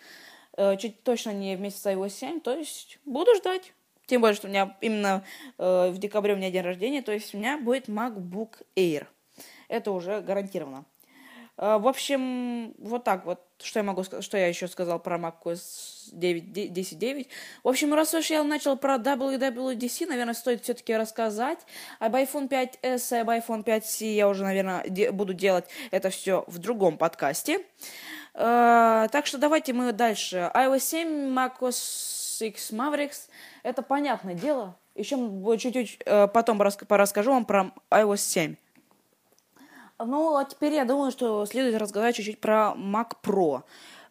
Э, 0.56 0.76
чуть 0.78 1.02
точно 1.02 1.30
не 1.30 1.54
вместе 1.56 1.80
с 1.80 1.86
iOS 1.86 2.10
7, 2.10 2.40
то 2.40 2.56
есть 2.56 2.98
буду 3.04 3.34
ждать. 3.34 3.74
Тем 4.06 4.20
более, 4.20 4.36
что 4.36 4.46
у 4.46 4.50
меня 4.50 4.76
именно 4.80 5.24
э, 5.58 5.90
в 5.90 5.98
декабре 5.98 6.34
у 6.34 6.36
меня 6.36 6.50
день 6.50 6.62
рождения, 6.62 7.02
то 7.02 7.12
есть 7.12 7.34
у 7.34 7.38
меня 7.38 7.58
будет 7.58 7.88
MacBook 7.88 8.62
Air. 8.76 9.06
Это 9.68 9.90
уже 9.90 10.20
гарантированно. 10.20 10.84
Э, 11.58 11.78
в 11.78 11.88
общем, 11.88 12.74
вот 12.78 13.04
так 13.04 13.24
вот. 13.24 13.40
Что 13.62 13.78
я 13.78 13.84
могу 13.84 14.04
сказать, 14.04 14.22
что 14.22 14.36
я 14.36 14.48
еще 14.48 14.68
сказал 14.68 15.00
про 15.00 15.16
macOS 15.16 16.12
10.9. 16.12 17.26
В 17.64 17.68
общем, 17.68 17.94
раз 17.94 18.12
уж 18.12 18.26
я 18.26 18.44
начал 18.44 18.76
про 18.76 18.96
WWDC, 18.96 20.06
наверное, 20.06 20.34
стоит 20.34 20.62
все-таки 20.62 20.94
рассказать. 20.94 21.60
Об 21.98 22.14
iPhone 22.16 22.50
5s 22.50 23.16
и 23.16 23.20
об 23.20 23.30
iPhone 23.30 23.64
5c 23.64 24.14
я 24.14 24.28
уже, 24.28 24.44
наверное, 24.44 24.84
де- 24.86 25.10
буду 25.10 25.32
делать 25.32 25.64
это 25.90 26.10
все 26.10 26.44
в 26.46 26.58
другом 26.58 26.98
подкасте. 26.98 27.64
Uh, 28.34 29.08
так 29.08 29.24
что 29.24 29.38
давайте 29.38 29.72
мы 29.72 29.92
дальше. 29.92 30.50
iOS 30.54 30.80
7, 30.80 31.08
macOS 31.34 32.15
X 32.42 32.72
Mavericks. 32.72 33.28
Это 33.62 33.82
понятное 33.82 34.34
дело. 34.34 34.76
Еще 34.94 35.16
чуть-чуть 35.58 35.98
uh, 36.06 36.28
потом 36.28 36.60
расскажу 36.62 37.32
вам 37.32 37.44
про 37.44 37.72
iOS 37.90 38.18
7. 38.18 38.56
Ну, 39.98 40.36
а 40.36 40.44
теперь 40.44 40.74
я 40.74 40.84
думаю, 40.84 41.10
что 41.10 41.44
следует 41.46 41.80
рассказать 41.80 42.16
чуть-чуть 42.16 42.40
про 42.40 42.74
Mac 42.76 43.12
Pro. 43.22 43.62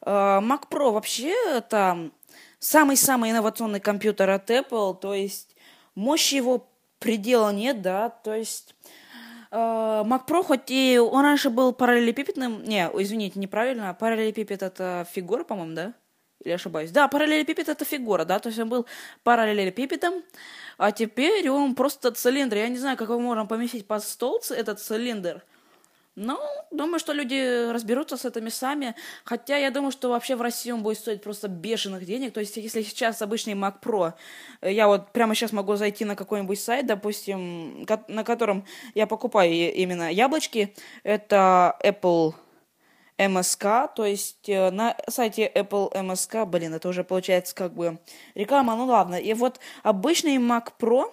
Uh, 0.01 0.41
Mac 0.41 0.67
Pro 0.69 0.91
вообще 0.91 1.33
это 1.51 2.11
самый-самый 2.59 3.31
инновационный 3.31 3.79
компьютер 3.79 4.29
от 4.29 4.49
Apple, 4.49 4.97
то 4.99 5.13
есть 5.13 5.55
мощи 5.93 6.35
его 6.35 6.67
предела 6.99 7.51
нет, 7.51 7.81
да, 7.81 8.09
то 8.09 8.33
есть 8.33 8.75
uh, 9.51 10.03
Mac 10.03 10.25
Pro, 10.27 10.43
хоть 10.43 10.69
и 10.71 10.97
он 10.97 11.23
раньше 11.23 11.49
был 11.49 11.73
параллелепипедным, 11.73 12.63
не, 12.63 12.89
извините, 12.93 13.39
неправильно, 13.39 13.93
параллелепипед 13.93 14.63
это 14.63 15.07
фигура, 15.11 15.43
по-моему, 15.43 15.75
да? 15.75 15.93
Или 16.45 16.53
ошибаюсь? 16.53 16.91
Да, 16.91 17.07
параллелепипед 17.07 17.67
это 17.67 17.83
фигура, 17.83 18.23
да, 18.23 18.39
то 18.39 18.49
есть 18.49 18.59
он 18.59 18.69
был 18.69 18.85
параллелепипедом, 19.23 20.23
а 20.77 20.91
теперь 20.91 21.49
он 21.49 21.75
просто 21.75 22.11
цилиндр. 22.11 22.57
Я 22.57 22.69
не 22.69 22.77
знаю, 22.77 22.97
как 22.97 23.09
его 23.09 23.19
можно 23.19 23.45
поместить 23.45 23.87
под 23.87 24.03
стол, 24.03 24.41
этот 24.49 24.79
цилиндр– 24.79 25.43
ну, 26.15 26.39
думаю, 26.71 26.99
что 26.99 27.11
люди 27.11 27.69
разберутся 27.71 28.15
с 28.15 28.23
этими 28.23 28.47
сами. 28.47 28.95
Хотя 29.25 29.57
я 29.57 29.69
думаю, 29.69 29.91
что 29.91 30.09
вообще 30.09 30.37
в 30.37 30.41
России 30.41 30.71
он 30.71 30.81
будет 30.81 30.97
стоить 30.97 31.21
просто 31.21 31.49
бешеных 31.49 32.05
денег. 32.05 32.33
То 32.33 32.39
есть, 32.39 32.55
если 32.55 32.83
сейчас 32.83 33.21
обычный 33.21 33.53
Mac 33.53 33.81
Pro, 33.81 34.13
я 34.61 34.87
вот 34.87 35.11
прямо 35.11 35.35
сейчас 35.35 35.51
могу 35.51 35.75
зайти 35.75 36.05
на 36.05 36.15
какой-нибудь 36.15 36.59
сайт, 36.59 36.85
допустим, 36.85 37.85
на 38.07 38.23
котором 38.23 38.65
я 38.93 39.07
покупаю 39.07 39.73
именно 39.73 40.09
яблочки, 40.09 40.73
это 41.03 41.77
Apple 41.83 42.33
MSK, 43.17 43.89
то 43.95 44.05
есть 44.05 44.49
э, 44.49 44.71
на 44.71 44.97
сайте 45.09 45.51
Apple 45.53 45.91
MSK, 45.93 46.45
блин, 46.45 46.73
это 46.73 46.89
уже 46.89 47.03
получается 47.03 47.55
как 47.55 47.73
бы 47.73 47.99
реклама, 48.33 48.75
ну 48.75 48.85
ладно. 48.85 49.15
И 49.15 49.33
вот 49.33 49.59
обычный 49.83 50.37
Mac 50.37 50.73
Pro, 50.79 51.11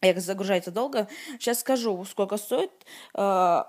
як 0.00 0.20
загружается 0.20 0.70
долго. 0.70 1.08
Сейчас 1.38 1.60
скажу, 1.60 2.04
сколько 2.04 2.36
стоит. 2.36 2.70
Э, 3.14 3.64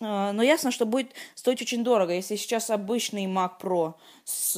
а, 0.00 0.32
но 0.32 0.42
ясно, 0.42 0.70
что 0.70 0.84
будет 0.84 1.12
стоить 1.34 1.62
очень 1.62 1.82
дорого. 1.82 2.12
Если 2.12 2.36
сейчас 2.36 2.70
обычный 2.70 3.24
Mac 3.24 3.52
Pro 3.60 3.94
с... 4.24 4.54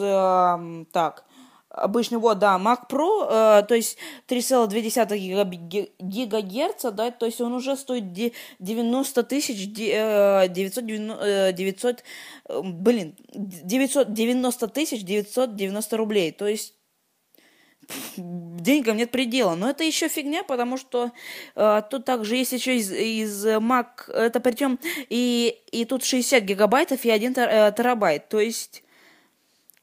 Так, 0.92 1.24
обычный, 1.70 2.18
вот, 2.18 2.38
да, 2.38 2.58
Mac 2.58 2.88
Pro, 2.88 3.26
э, 3.60 3.62
то 3.66 3.74
есть 3.74 3.98
3,2 4.26 5.88
гигагерца, 5.98 6.90
да, 6.90 7.10
то 7.10 7.26
есть 7.26 7.40
он 7.40 7.52
уже 7.52 7.76
стоит 7.76 8.12
90 8.58 9.22
тысяч, 9.24 9.72
990, 9.72 11.52
900, 11.52 12.04
блин, 12.62 13.16
990 13.32 14.68
тысяч 14.68 15.04
990 15.04 15.96
рублей, 15.96 16.32
то 16.32 16.46
есть 16.46 16.74
деньгам 18.16 18.96
нет 18.96 19.10
предела. 19.10 19.54
Но 19.54 19.70
это 19.70 19.84
еще 19.84 20.08
фигня, 20.08 20.44
потому 20.44 20.76
что 20.76 21.12
э, 21.54 21.82
тут 21.90 22.04
также 22.04 22.36
есть 22.36 22.52
еще 22.52 22.76
из, 22.76 22.92
из 22.92 23.46
Mac, 23.46 24.10
это 24.12 24.40
причем 24.40 24.78
и, 25.08 25.58
и 25.72 25.84
тут 25.84 26.04
60 26.04 26.42
гигабайтов 26.42 27.04
и 27.04 27.10
1 27.10 27.34
э, 27.36 27.72
терабайт. 27.76 28.28
То 28.28 28.40
есть 28.40 28.82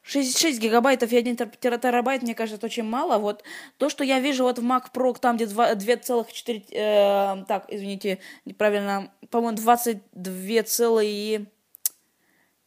66 0.05 0.59
гигабайтов 0.59 1.11
и 1.11 1.17
1 1.17 1.35
терабайт, 1.35 2.21
мне 2.21 2.35
кажется, 2.35 2.63
очень 2.65 2.83
мало. 2.83 3.17
Вот 3.17 3.43
то, 3.77 3.89
что 3.89 4.03
я 4.03 4.19
вижу 4.19 4.43
вот 4.43 4.59
в 4.59 4.63
Mac 4.63 4.91
Pro, 4.93 5.17
там 5.19 5.35
где 5.35 5.45
2,4... 5.45 6.63
Э, 6.71 7.43
так, 7.47 7.65
извините, 7.69 8.19
неправильно, 8.45 9.11
по-моему, 9.31 9.57
22,4 9.57 11.47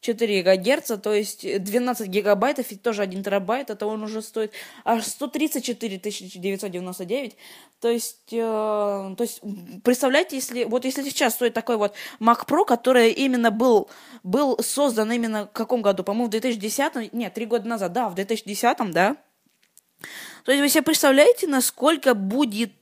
4 0.00 0.42
ГГц, 0.42 0.92
то 1.02 1.12
есть 1.12 1.62
12 1.62 2.08
гигабайтов 2.08 2.70
и 2.70 2.76
тоже 2.76 3.02
1 3.02 3.24
терабайт, 3.24 3.70
это 3.70 3.86
он 3.86 4.02
уже 4.02 4.22
стоит 4.22 4.52
аж 4.84 5.04
134 5.04 5.98
999. 5.98 7.36
То 7.80 7.88
есть, 7.88 8.32
э, 8.32 8.36
то 8.36 9.16
есть, 9.18 9.40
представляете, 9.82 10.36
если, 10.36 10.64
вот 10.64 10.84
если 10.84 11.02
сейчас 11.02 11.34
стоит 11.34 11.54
такой 11.54 11.76
вот 11.76 11.94
Mac 12.20 12.46
Pro, 12.46 12.64
который 12.64 13.10
именно 13.10 13.50
был, 13.50 13.88
был 14.22 14.58
создан 14.62 15.10
именно 15.12 15.46
в 15.46 15.52
каком 15.52 15.82
году? 15.82 16.04
По-моему, 16.04 16.26
в 16.26 16.30
2010, 16.30 17.12
нет, 17.12 17.34
три 17.34 17.46
года 17.46 17.68
назад, 17.68 17.92
да, 17.92 18.08
в 18.08 18.14
2010, 18.14 18.92
да? 18.92 19.16
То 20.44 20.52
есть 20.52 20.62
вы 20.62 20.68
себе 20.68 20.82
представляете, 20.82 21.48
насколько 21.48 22.14
будет 22.14 22.72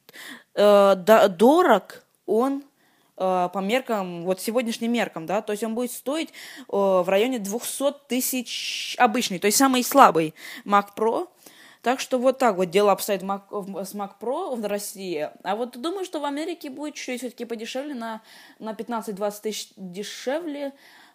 э, 0.55 0.95
дорог 0.97 2.05
он 2.27 2.63
Э, 2.63 2.76
по 3.17 3.59
меркам, 3.63 4.25
вот 4.25 4.41
сегодняшним 4.41 4.93
меркам, 4.93 5.27
да, 5.27 5.41
то 5.41 5.53
есть 5.53 5.65
он 5.65 5.75
будет 5.75 5.91
стоить 5.91 6.31
э, 6.31 6.33
в 6.69 7.09
районе 7.09 7.39
200 7.39 8.09
тысяч 8.09 8.95
обычный, 8.99 9.39
то 9.39 9.47
есть 9.47 9.57
самый 9.57 9.83
слабый 9.83 10.35
Mac 10.67 10.89
Pro, 10.95 11.29
так 11.87 12.01
что 12.01 12.19
вот 12.19 12.39
так 12.39 12.57
вот 12.57 12.71
дела 12.71 12.91
обстоят 12.91 13.23
Mac, 13.23 13.43
с 13.85 13.95
Mac 13.95 14.15
Pro 14.21 14.57
в 14.57 14.67
России. 14.67 15.31
А 15.45 15.55
вот 15.55 15.81
думаю, 15.81 16.05
что 16.05 16.19
в 16.19 16.25
Америке 16.25 16.69
будет 16.69 16.95
чуть 16.95 17.21
все-таки 17.21 17.45
подешевле, 17.45 17.95
на, 17.95 18.23
на 18.59 18.73
15-20 18.73 19.41
тысяч 19.41 19.69
дешевле. 19.77 20.73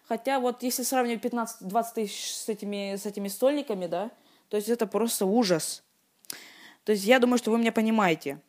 Хотя 0.08 0.40
вот 0.40 0.62
если 0.62 0.82
сравнивать 0.82 1.22
15-20 1.22 1.84
тысяч 1.94 2.34
с 2.34 2.48
этими, 2.48 2.96
с 2.96 3.04
этими 3.04 3.28
стольниками, 3.28 3.86
да, 3.86 4.10
то 4.48 4.56
есть 4.56 4.70
это 4.70 4.86
просто 4.86 5.26
ужас. 5.26 5.82
То 6.84 6.92
есть 6.92 7.04
я 7.04 7.18
думаю, 7.18 7.36
что 7.36 7.50
вы 7.50 7.58
меня 7.58 7.72
понимаете. 7.72 8.40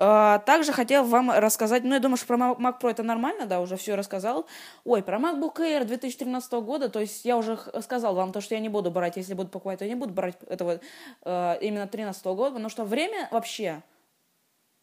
А, 0.00 0.38
также 0.38 0.72
хотел 0.72 1.02
вам 1.02 1.32
рассказать, 1.32 1.82
ну, 1.82 1.92
я 1.94 1.98
думаю, 1.98 2.16
что 2.16 2.28
про 2.28 2.36
Mac 2.36 2.80
Pro 2.80 2.88
это 2.88 3.02
нормально, 3.02 3.46
да, 3.46 3.60
уже 3.60 3.76
все 3.76 3.96
рассказал. 3.96 4.46
Ой, 4.84 5.02
про 5.02 5.18
MacBook 5.18 5.56
Air 5.56 5.84
2013 5.84 6.52
года, 6.52 6.88
то 6.88 7.00
есть 7.00 7.24
я 7.24 7.36
уже 7.36 7.58
сказал 7.82 8.14
вам 8.14 8.30
то, 8.30 8.40
что 8.40 8.54
я 8.54 8.60
не 8.60 8.68
буду 8.68 8.92
брать, 8.92 9.16
если 9.16 9.34
буду 9.34 9.48
покупать, 9.48 9.80
то 9.80 9.84
я 9.84 9.90
не 9.90 9.96
буду 9.96 10.14
брать 10.14 10.36
этого 10.46 10.78
э, 11.24 11.58
именно 11.60 11.86
2013 11.86 12.24
года, 12.26 12.50
потому 12.50 12.68
что 12.68 12.84
время 12.84 13.28
вообще 13.32 13.82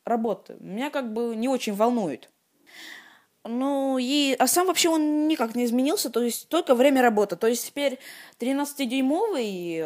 работы 0.03 0.57
меня 0.59 0.89
как 0.89 1.13
бы 1.13 1.33
не 1.33 1.47
очень 1.47 1.73
волнует. 1.73 2.29
Ну, 3.47 3.99
и, 3.99 4.35
а 4.39 4.47
сам 4.47 4.67
вообще 4.67 4.89
он 4.89 5.27
никак 5.27 5.55
не 5.55 5.65
изменился, 5.65 6.09
то 6.09 6.21
есть 6.21 6.49
только 6.49 6.73
время 6.73 7.01
работы. 7.03 7.35
То 7.37 7.45
есть 7.47 7.67
теперь 7.67 7.99
13-дюймовый 8.39 9.77
э, 9.77 9.83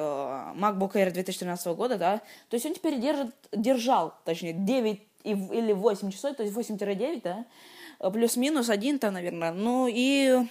MacBook 0.55 0.93
Air 0.93 1.11
2013 1.11 1.67
года, 1.75 1.97
да, 1.97 2.21
то 2.47 2.55
есть 2.55 2.65
он 2.65 2.73
теперь 2.73 2.99
держит, 2.99 3.35
держал, 3.51 4.15
точнее, 4.23 4.53
9 4.53 5.08
и, 5.23 5.31
или 5.31 5.73
8 5.73 6.11
часов, 6.11 6.35
то 6.35 6.43
есть 6.43 6.55
8-9, 6.55 7.21
да, 7.23 8.09
плюс-минус 8.11 8.69
один-то, 8.69 9.11
наверное. 9.11 9.51
Ну 9.51 9.87
и 9.89 10.45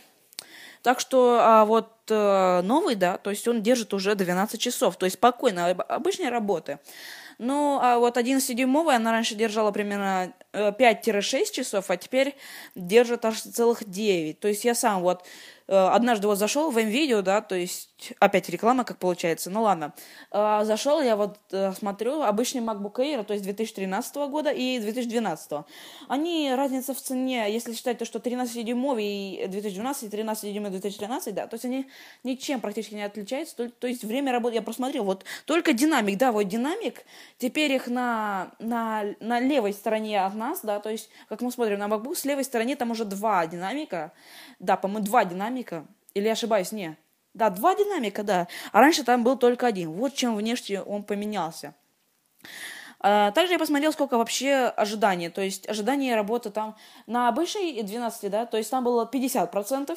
так 0.82 1.00
что 1.00 1.38
а 1.40 1.64
вот 1.64 1.90
э, 2.08 2.60
новый, 2.62 2.94
да, 2.94 3.18
то 3.18 3.30
есть 3.30 3.46
он 3.48 3.62
держит 3.62 3.94
уже 3.94 4.14
12 4.14 4.60
часов, 4.60 4.96
то 4.96 5.06
есть 5.06 5.14
спокойно, 5.14 5.70
обычной 5.70 6.28
работы. 6.28 6.78
Ну, 7.40 7.78
а 7.80 7.98
вот 7.98 8.16
11-дюймовая 8.16 8.96
она 8.96 9.12
раньше 9.12 9.36
держала 9.36 9.70
примерно 9.70 10.32
5-6 10.52 11.36
э, 11.36 11.44
часов, 11.52 11.88
а 11.88 11.96
теперь 11.96 12.34
держит 12.74 13.24
аж 13.24 13.40
целых 13.40 13.88
9. 13.88 14.40
То 14.40 14.48
есть 14.48 14.64
я 14.64 14.74
сам 14.74 15.02
вот 15.02 15.22
Э, 15.22 15.57
однажды 15.74 16.26
вот 16.28 16.38
зашел 16.38 16.70
в 16.70 16.78
видео, 16.78 17.22
да, 17.22 17.40
то 17.42 17.54
есть 17.54 18.14
опять 18.18 18.48
реклама, 18.48 18.84
как 18.84 18.98
получается, 18.98 19.50
ну 19.50 19.62
ладно. 19.62 19.92
Э, 20.30 20.60
зашел, 20.64 21.02
я 21.02 21.16
вот 21.16 21.38
э, 21.52 21.72
смотрю, 21.72 22.22
обычный 22.22 22.60
MacBook 22.60 22.96
Air, 22.96 23.24
то 23.24 23.34
есть 23.34 23.44
2013 23.44 24.16
года 24.30 24.50
и 24.50 24.78
2012. 24.78 25.64
Они, 26.08 26.52
разница 26.54 26.94
в 26.94 26.98
цене, 26.98 27.52
если 27.52 27.74
считать 27.74 27.98
то, 27.98 28.04
что 28.04 28.18
13-дюймовый 28.18 29.46
2012 29.48 30.02
и 30.04 30.16
13-дюймовый 30.16 30.70
2013, 30.70 31.34
да, 31.34 31.46
то 31.46 31.54
есть 31.54 31.64
они 31.64 31.86
ничем 32.24 32.60
практически 32.60 32.94
не 32.94 33.02
отличаются, 33.02 33.56
то, 33.56 33.68
то 33.68 33.86
есть 33.86 34.04
время 34.04 34.32
работы, 34.32 34.54
я 34.54 34.62
просмотрел, 34.62 35.04
вот 35.04 35.24
только 35.44 35.72
динамик, 35.72 36.16
да, 36.18 36.32
вот 36.32 36.44
динамик, 36.44 37.04
теперь 37.38 37.72
их 37.72 37.88
на, 37.88 38.52
на, 38.58 39.04
на 39.20 39.40
левой 39.40 39.72
стороне 39.72 40.24
от 40.24 40.34
нас, 40.34 40.60
да, 40.62 40.80
то 40.80 40.88
есть, 40.90 41.10
как 41.28 41.40
мы 41.42 41.50
смотрим 41.50 41.78
на 41.78 41.88
MacBook, 41.88 42.14
с 42.14 42.24
левой 42.24 42.44
стороны 42.44 42.76
там 42.76 42.90
уже 42.90 43.04
два 43.04 43.46
динамика, 43.46 44.12
да, 44.60 44.76
по-моему, 44.76 45.04
два 45.04 45.24
динамика. 45.24 45.57
Или 46.14 46.26
я 46.26 46.32
ошибаюсь? 46.32 46.72
Не. 46.72 46.96
Да, 47.34 47.50
два 47.50 47.74
динамика, 47.74 48.22
да. 48.22 48.48
А 48.72 48.80
раньше 48.80 49.04
там 49.04 49.22
был 49.22 49.36
только 49.36 49.66
один. 49.66 49.92
Вот 49.92 50.14
чем 50.14 50.36
внешне 50.36 50.82
он 50.82 51.04
поменялся. 51.04 51.74
А, 53.00 53.30
также 53.30 53.52
я 53.52 53.58
посмотрел, 53.58 53.92
сколько 53.92 54.18
вообще 54.18 54.72
ожиданий. 54.76 55.28
То 55.28 55.40
есть 55.40 55.68
ожидание 55.68 56.16
работы 56.16 56.50
там 56.50 56.76
на 57.06 57.28
обычной 57.28 57.82
12, 57.82 58.30
да, 58.30 58.46
то 58.46 58.56
есть 58.56 58.70
там 58.70 58.84
было 58.84 59.08
50%. 59.10 59.96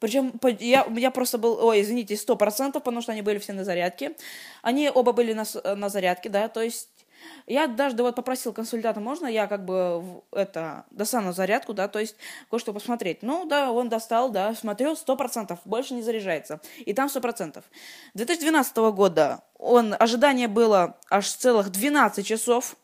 Причем 0.00 0.32
я, 0.60 0.86
я 0.96 1.10
просто 1.10 1.38
был, 1.38 1.58
ой, 1.64 1.80
извините, 1.80 2.14
100%, 2.14 2.72
потому 2.72 3.00
что 3.00 3.12
они 3.12 3.22
были 3.22 3.38
все 3.38 3.52
на 3.52 3.64
зарядке. 3.64 4.16
Они 4.62 4.90
оба 4.90 5.12
были 5.12 5.32
на, 5.32 5.44
на 5.76 5.88
зарядке, 5.88 6.28
да, 6.28 6.48
то 6.48 6.60
есть 6.62 6.88
я 7.46 7.66
даже 7.66 7.96
вот 7.96 8.14
попросил 8.14 8.52
консультанта, 8.52 9.00
можно 9.00 9.26
я 9.26 9.46
как 9.46 9.64
бы 9.64 10.22
это 10.32 10.84
достану 10.90 11.32
зарядку, 11.32 11.74
да, 11.74 11.88
то 11.88 11.98
есть 11.98 12.16
кое-что 12.50 12.72
посмотреть. 12.72 13.22
Ну, 13.22 13.44
да, 13.44 13.70
он 13.70 13.88
достал, 13.88 14.30
да, 14.30 14.54
смотрел, 14.54 14.96
сто 14.96 15.16
процентов, 15.16 15.58
больше 15.64 15.94
не 15.94 16.02
заряжается. 16.02 16.60
И 16.78 16.94
там 16.94 17.08
сто 17.08 17.20
процентов. 17.20 17.64
2012 18.14 18.76
года 18.92 19.42
он, 19.58 19.94
ожидание 19.98 20.48
было 20.48 20.96
аж 21.10 21.28
целых 21.28 21.70
12 21.70 22.26
часов, 22.26 22.76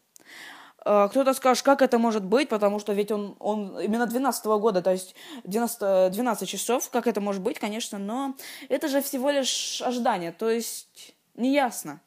а, 0.83 1.09
кто-то 1.09 1.35
скажет, 1.35 1.65
как 1.65 1.83
это 1.83 1.99
может 1.99 2.25
быть, 2.25 2.49
потому 2.49 2.79
что 2.79 2.93
ведь 2.93 3.11
он, 3.11 3.37
он 3.39 3.79
именно 3.81 4.07
12 4.07 4.47
-го 4.47 4.59
года, 4.59 4.81
то 4.81 4.91
есть 4.91 5.15
90, 5.45 6.11
12 6.11 6.49
часов, 6.49 6.89
как 6.91 7.07
это 7.07 7.21
может 7.21 7.43
быть, 7.43 7.59
конечно, 7.59 7.99
но 7.99 8.35
это 8.69 8.89
же 8.89 9.03
всего 9.03 9.31
лишь 9.31 9.83
ожидание, 9.83 10.33
то 10.33 10.49
есть 10.49 11.15
неясно. 11.35 12.01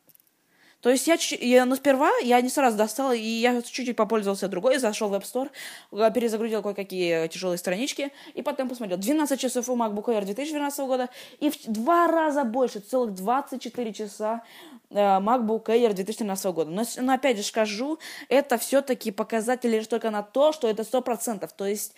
То 0.84 0.90
есть 0.90 1.08
я, 1.08 1.18
я, 1.40 1.66
ну, 1.66 1.78
сперва 1.78 2.12
я 2.22 2.42
не 2.42 2.50
сразу 2.50 2.76
достал, 2.76 3.14
и 3.14 3.22
я 3.22 3.62
чуть-чуть 3.62 3.96
попользовался 3.96 4.50
другой, 4.50 4.80
зашел 4.80 5.08
в 5.08 5.14
App 5.14 5.24
Store, 5.24 6.12
перезагрузил 6.12 6.62
кое-какие 6.62 7.30
тяжелые 7.30 7.58
странички, 7.58 8.12
и 8.34 8.42
потом 8.42 8.68
посмотрел. 8.68 8.98
12 8.98 9.40
часов 9.40 9.70
у 9.70 9.78
MacBook 9.78 10.08
Air 10.08 10.26
2012 10.26 10.80
года, 10.82 11.10
и 11.40 11.50
в 11.50 11.56
два 11.68 12.08
раза 12.08 12.44
больше, 12.44 12.82
целых 12.82 13.14
24 13.14 13.94
часа 13.94 14.44
э, 14.90 14.96
MacBook 14.96 15.68
Air 15.68 15.94
2013 15.94 16.46
года. 16.48 16.70
Но, 16.70 16.84
но 16.98 17.14
опять 17.14 17.38
же 17.38 17.44
скажу, 17.44 17.98
это 18.28 18.58
все-таки 18.58 19.12
показатель 19.12 19.70
лишь 19.70 19.88
только 19.88 20.12
на 20.12 20.22
то, 20.22 20.52
что 20.52 20.68
это 20.68 20.84
100%. 20.84 21.50
То 21.56 21.66
есть 21.66 21.94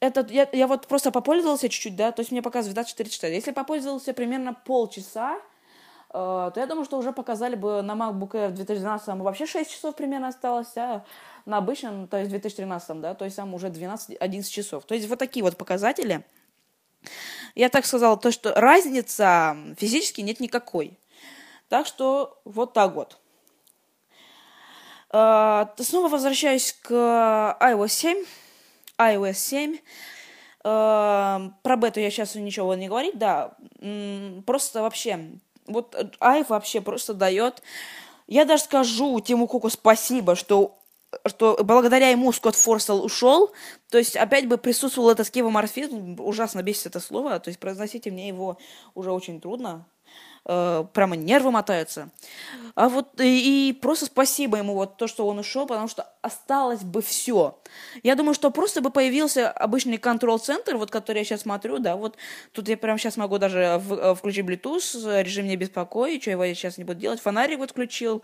это, 0.00 0.26
я, 0.30 0.48
я 0.54 0.66
вот 0.68 0.86
просто 0.86 1.10
попользовался 1.10 1.68
чуть-чуть, 1.68 1.96
да, 1.96 2.12
то 2.12 2.20
есть 2.20 2.32
мне 2.32 2.40
показывает 2.40 2.76
24 2.76 3.10
часа. 3.10 3.26
Если 3.26 3.50
попользовался 3.50 4.14
примерно 4.14 4.54
полчаса, 4.54 5.38
то 6.12 6.52
я 6.56 6.66
думаю, 6.66 6.84
что 6.84 6.98
уже 6.98 7.12
показали 7.12 7.54
бы 7.54 7.80
на 7.80 7.92
MacBook 7.92 8.32
Air 8.32 8.50
2012 8.50 9.08
вообще 9.20 9.46
6 9.46 9.70
часов 9.70 9.96
примерно 9.96 10.28
осталось, 10.28 10.76
а 10.76 11.04
на 11.46 11.58
обычном, 11.58 12.06
то 12.06 12.18
есть 12.18 12.30
2013, 12.30 13.00
да, 13.00 13.14
то 13.14 13.24
есть 13.24 13.36
там 13.36 13.54
уже 13.54 13.68
12-11 13.68 14.42
часов. 14.50 14.84
То 14.84 14.94
есть 14.94 15.08
вот 15.08 15.18
такие 15.18 15.42
вот 15.42 15.56
показатели. 15.56 16.24
Я 17.54 17.68
так 17.68 17.86
сказала, 17.86 18.16
то, 18.16 18.30
что 18.30 18.54
разница 18.54 19.56
физически 19.78 20.20
нет 20.20 20.40
никакой. 20.40 20.98
Так 21.68 21.86
что 21.86 22.40
вот 22.44 22.74
так 22.74 22.94
вот. 22.94 23.18
Uh, 25.10 25.68
снова 25.82 26.08
возвращаюсь 26.08 26.72
к 26.72 26.90
iOS 26.90 27.88
7. 27.88 28.24
iOS 28.98 29.34
7. 29.34 29.78
Uh, 30.64 31.50
про 31.62 31.76
бету 31.76 32.00
я 32.00 32.10
сейчас 32.10 32.34
ничего 32.34 32.74
не 32.74 32.88
говорить, 32.88 33.18
да. 33.18 33.54
Просто 34.46 34.80
вообще 34.80 35.32
вот 35.66 35.94
э, 35.94 36.10
Ай 36.20 36.44
вообще 36.48 36.80
просто 36.80 37.14
дает... 37.14 37.62
Я 38.28 38.44
даже 38.44 38.62
скажу 38.64 39.20
Тиму 39.20 39.46
Куку 39.46 39.68
спасибо, 39.68 40.36
что 40.36 40.78
что 41.26 41.58
благодаря 41.62 42.08
ему 42.08 42.32
Скотт 42.32 42.54
Форсел 42.56 43.04
ушел, 43.04 43.52
то 43.90 43.98
есть 43.98 44.16
опять 44.16 44.48
бы 44.48 44.56
присутствовал 44.56 45.10
этот 45.10 45.26
скивоморфизм, 45.26 46.16
ужасно 46.18 46.62
бесит 46.62 46.86
это 46.86 47.00
слово, 47.00 47.38
то 47.38 47.48
есть 47.48 47.60
произносите 47.60 48.10
мне 48.10 48.28
его 48.28 48.58
уже 48.94 49.12
очень 49.12 49.40
трудно, 49.40 49.84
э, 50.46 50.84
прямо 50.92 51.16
нервы 51.16 51.50
мотаются. 51.50 52.10
А 52.74 52.88
вот 52.88 53.20
и, 53.20 53.68
и 53.68 53.72
просто 53.74 54.06
спасибо 54.06 54.56
ему 54.56 54.74
вот 54.74 54.96
то, 54.96 55.06
что 55.06 55.26
он 55.26 55.38
ушел, 55.38 55.66
потому 55.66 55.88
что 55.88 56.11
осталось 56.22 56.82
бы 56.82 57.02
все. 57.02 57.58
Я 58.02 58.14
думаю, 58.14 58.34
что 58.34 58.50
просто 58.50 58.80
бы 58.80 58.90
появился 58.90 59.50
обычный 59.50 59.98
контрол-центр, 59.98 60.76
вот 60.76 60.90
который 60.90 61.18
я 61.18 61.24
сейчас 61.24 61.42
смотрю, 61.42 61.78
да, 61.80 61.96
вот 61.96 62.16
тут 62.52 62.68
я 62.68 62.76
прямо 62.76 62.98
сейчас 62.98 63.16
могу 63.16 63.38
даже 63.38 63.80
в, 63.82 63.92
э, 63.92 64.14
включить 64.14 64.46
Bluetooth, 64.46 65.22
режим 65.22 65.46
не 65.46 65.56
беспокоить, 65.56 66.22
что 66.22 66.30
его 66.30 66.44
я 66.44 66.54
сейчас 66.54 66.78
не 66.78 66.84
буду 66.84 67.00
делать, 67.00 67.20
фонарик 67.20 67.58
вот 67.58 67.72
включил, 67.72 68.22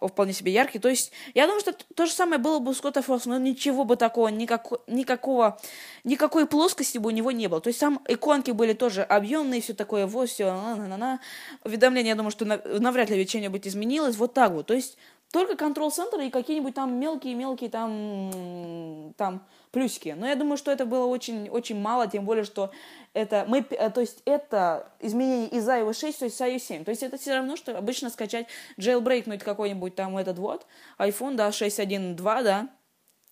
вполне 0.00 0.34
себе 0.34 0.52
яркий. 0.52 0.78
То 0.78 0.88
есть 0.90 1.10
я 1.34 1.46
думаю, 1.46 1.60
что 1.60 1.72
то 1.72 2.06
же 2.06 2.12
самое 2.12 2.38
было 2.38 2.58
бы 2.58 2.70
у 2.70 2.74
Скотта 2.74 3.00
Форса, 3.02 3.30
но 3.30 3.38
ничего 3.38 3.84
бы 3.84 3.96
такого, 3.96 4.28
никакого, 4.28 4.82
никакого, 4.86 5.58
никакой 6.04 6.46
плоскости 6.46 6.98
бы 6.98 7.08
у 7.08 7.10
него 7.10 7.30
не 7.32 7.48
было. 7.48 7.60
То 7.60 7.68
есть 7.68 7.80
там 7.80 8.00
иконки 8.06 8.50
были 8.50 8.74
тоже 8.74 9.02
объемные, 9.02 9.62
все 9.62 9.72
такое, 9.72 10.06
вот, 10.06 10.28
все, 10.28 10.52
на 10.52 10.76
на 10.76 10.96
на 10.96 11.20
уведомления, 11.64 12.10
я 12.10 12.16
думаю, 12.16 12.30
что 12.30 12.44
навряд 12.44 13.08
ли 13.08 13.16
ведь 13.16 13.30
что-нибудь 13.30 13.66
изменилось, 13.66 14.16
вот 14.16 14.34
так 14.34 14.52
вот. 14.52 14.66
То 14.66 14.74
есть 14.74 14.98
только 15.30 15.56
контрол-центр 15.56 16.20
и 16.20 16.30
какие-нибудь 16.30 16.74
там 16.74 16.98
мелкие-мелкие 16.98 17.68
там, 17.68 19.12
там 19.16 19.46
плюсики. 19.70 20.14
Но 20.16 20.26
я 20.26 20.34
думаю, 20.36 20.56
что 20.56 20.70
это 20.70 20.86
было 20.86 21.04
очень, 21.04 21.50
очень 21.50 21.78
мало, 21.78 22.06
тем 22.06 22.24
более, 22.24 22.44
что 22.44 22.70
это, 23.12 23.44
мы, 23.46 23.64
э, 23.70 23.90
то 23.90 24.00
есть 24.00 24.22
это 24.24 24.90
изменение 25.00 25.48
из 25.48 25.68
iOS 25.68 26.00
6, 26.00 26.18
то 26.18 26.24
есть 26.24 26.40
iOS 26.40 26.58
7. 26.60 26.84
То 26.84 26.90
есть 26.90 27.02
это 27.02 27.18
все 27.18 27.34
равно, 27.34 27.56
что 27.56 27.76
обычно 27.76 28.08
скачать, 28.08 28.46
jailbreakнуть 28.78 29.44
какой-нибудь 29.44 29.94
там 29.94 30.16
этот 30.16 30.38
вот 30.38 30.66
iPhone, 30.98 31.34
да, 31.34 31.50
6.1.2, 31.50 32.42
да, 32.42 32.68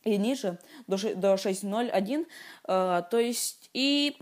и 0.05 0.19
ниже, 0.19 0.59
до 0.87 0.97
6.0.1, 0.97 2.27
э, 2.69 3.03
то 3.11 3.19
есть 3.19 3.71
и 3.73 4.17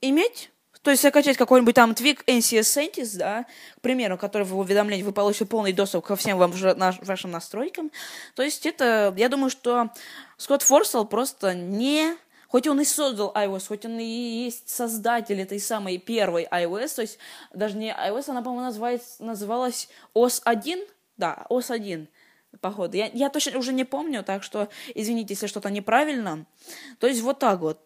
иметь 0.00 0.50
то 0.82 0.90
есть 0.90 1.02
закачать 1.02 1.36
какой-нибудь 1.36 1.74
там 1.74 1.94
твик 1.94 2.24
NCS 2.26 2.60
Sentis, 2.60 3.18
да, 3.18 3.46
к 3.76 3.80
примеру, 3.80 4.16
который 4.16 4.44
в 4.44 4.56
уведомлении 4.58 5.02
вы 5.02 5.12
получите 5.12 5.44
полный 5.44 5.72
доступ 5.72 6.06
ко 6.06 6.16
всем 6.16 6.38
вам, 6.38 6.52
вашим 6.52 7.30
настройкам. 7.30 7.90
То 8.34 8.42
есть 8.42 8.64
это, 8.64 9.14
я 9.16 9.28
думаю, 9.28 9.50
что 9.50 9.90
Скотт 10.36 10.62
Форсел 10.62 11.04
просто 11.04 11.54
не... 11.54 12.16
Хоть 12.48 12.66
он 12.66 12.80
и 12.80 12.84
создал 12.84 13.32
iOS, 13.32 13.68
хоть 13.68 13.84
он 13.84 14.00
и 14.00 14.04
есть 14.04 14.68
создатель 14.68 15.40
этой 15.40 15.60
самой 15.60 15.98
первой 15.98 16.48
iOS, 16.50 16.96
то 16.96 17.02
есть 17.02 17.18
даже 17.54 17.76
не 17.76 17.92
iOS, 17.92 18.24
она, 18.30 18.42
по-моему, 18.42 18.64
называется, 18.64 19.22
называлась 19.22 19.88
OS 20.16 20.40
1, 20.44 20.84
да, 21.16 21.46
OS 21.48 21.72
1, 21.72 22.08
походу. 22.60 22.96
Я, 22.96 23.08
я 23.12 23.28
точно 23.28 23.56
уже 23.56 23.72
не 23.72 23.84
помню, 23.84 24.24
так 24.24 24.42
что 24.42 24.68
извините, 24.96 25.34
если 25.34 25.46
что-то 25.46 25.70
неправильно. 25.70 26.44
То 26.98 27.06
есть 27.06 27.20
вот 27.20 27.38
так 27.38 27.60
вот. 27.60 27.78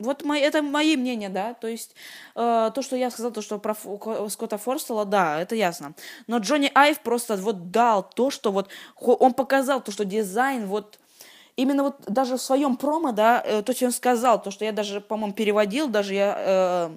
Вот 0.00 0.24
мои, 0.24 0.40
это 0.40 0.60
мои 0.60 0.96
мнения, 0.96 1.28
да, 1.28 1.54
то 1.54 1.68
есть 1.68 1.94
э, 2.34 2.70
то, 2.74 2.82
что 2.82 2.96
я 2.96 3.10
сказал, 3.10 3.30
то, 3.30 3.42
что 3.42 3.58
про 3.58 3.76
Скотта 4.28 4.58
Форстела, 4.58 5.04
да, 5.04 5.40
это 5.40 5.54
ясно. 5.54 5.94
Но 6.26 6.38
Джонни 6.38 6.70
Айв 6.74 6.98
просто 6.98 7.36
вот 7.36 7.70
дал 7.70 8.02
то, 8.02 8.30
что 8.30 8.50
вот 8.50 8.68
он 9.00 9.34
показал 9.34 9.80
то, 9.80 9.92
что 9.92 10.04
дизайн 10.04 10.66
вот 10.66 10.98
именно 11.54 11.84
вот 11.84 11.96
даже 12.06 12.36
в 12.36 12.42
своем 12.42 12.76
промо, 12.76 13.12
да, 13.12 13.40
э, 13.44 13.62
то, 13.62 13.72
что 13.72 13.86
он 13.86 13.92
сказал, 13.92 14.42
то, 14.42 14.50
что 14.50 14.64
я 14.64 14.72
даже, 14.72 15.00
по-моему, 15.00 15.32
переводил, 15.32 15.86
даже 15.86 16.14
я 16.14 16.34
э, 16.38 16.96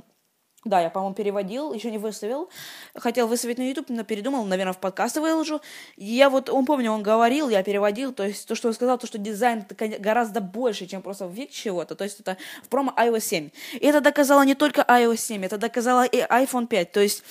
да, 0.70 0.82
я, 0.82 0.90
по-моему, 0.90 1.16
переводил, 1.16 1.74
еще 1.74 1.92
не 1.92 1.98
выставил. 1.98 2.50
Хотел 2.96 3.28
выставить 3.28 3.58
на 3.58 3.68
YouTube, 3.68 3.90
но 3.90 4.04
передумал, 4.04 4.46
наверное, 4.46 4.74
в 4.74 4.78
подкасты 4.78 5.22
выложу. 5.22 5.62
Я 5.96 6.30
вот, 6.30 6.50
он 6.50 6.66
помню, 6.66 6.92
он 6.92 7.04
говорил, 7.04 7.50
я 7.50 7.64
переводил, 7.64 8.14
то 8.14 8.24
есть 8.24 8.48
то, 8.48 8.56
что 8.56 8.68
он 8.68 8.74
сказал, 8.74 8.98
то, 8.98 9.08
что 9.08 9.18
дизайн 9.18 9.66
гораздо 10.00 10.42
больше, 10.42 10.86
чем 10.88 11.02
просто 11.02 11.26
вид 11.26 11.52
чего-то. 11.52 11.96
То 11.96 12.04
есть 12.04 12.20
это 12.20 12.38
в 12.64 12.70
промо 12.70 12.94
iOS 12.98 13.22
7. 13.22 13.50
И 13.74 13.86
это 13.86 14.02
доказало 14.02 14.44
не 14.44 14.56
только 14.56 14.82
iOS 14.82 15.18
7, 15.18 15.46
это 15.46 15.58
доказало 15.58 16.06
и 16.06 16.18
iPhone 16.18 16.68
5. 16.68 16.92
То 16.92 17.00
есть 17.00 17.24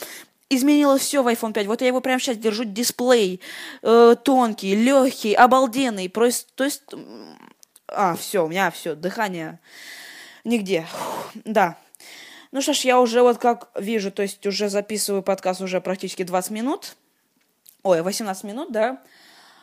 изменилось 0.48 1.02
все 1.02 1.22
в 1.22 1.28
iPhone 1.28 1.52
5. 1.52 1.66
Вот 1.66 1.80
я 1.80 1.88
его 1.88 2.00
прямо 2.00 2.20
сейчас 2.20 2.36
держу, 2.36 2.64
дисплей 2.64 3.40
э, 3.82 4.16
тонкий, 4.22 4.74
легкий, 4.74 5.34
обалденный. 5.34 6.08
Просто, 6.08 6.50
то 6.54 6.64
есть, 6.64 6.82
а, 7.88 8.16
все, 8.16 8.44
у 8.44 8.48
меня 8.48 8.70
все, 8.70 8.94
дыхание 8.94 9.58
нигде. 10.44 10.86
Фух, 10.90 11.32
да. 11.44 11.76
Ну 12.56 12.62
что 12.62 12.72
ж, 12.72 12.86
я 12.86 12.98
уже 13.02 13.20
вот 13.20 13.36
как 13.36 13.68
вижу, 13.78 14.10
то 14.10 14.22
есть 14.22 14.46
уже 14.46 14.70
записываю 14.70 15.22
подкаст 15.22 15.60
уже 15.60 15.78
практически 15.82 16.22
20 16.22 16.52
минут. 16.52 16.96
Ой, 17.82 18.00
18 18.00 18.44
минут, 18.44 18.72
да. 18.72 19.02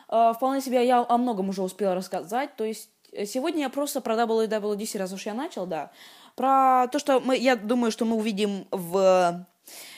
Э, 0.08 0.32
вполне 0.32 0.60
себе 0.60 0.86
я 0.86 1.04
о 1.08 1.18
многом 1.18 1.48
уже 1.48 1.62
успела 1.62 1.96
рассказать. 1.96 2.54
То 2.54 2.62
есть 2.62 2.88
э, 3.10 3.26
сегодня 3.26 3.62
я 3.62 3.68
просто 3.68 4.00
про 4.00 4.14
WWDC, 4.14 4.96
раз 4.96 5.12
уж 5.12 5.26
я 5.26 5.34
начал, 5.34 5.66
да. 5.66 5.90
Про 6.36 6.86
то, 6.86 7.00
что 7.00 7.18
мы, 7.18 7.36
я 7.36 7.56
думаю, 7.56 7.90
что 7.90 8.04
мы 8.04 8.14
увидим 8.14 8.68
в 8.70 9.44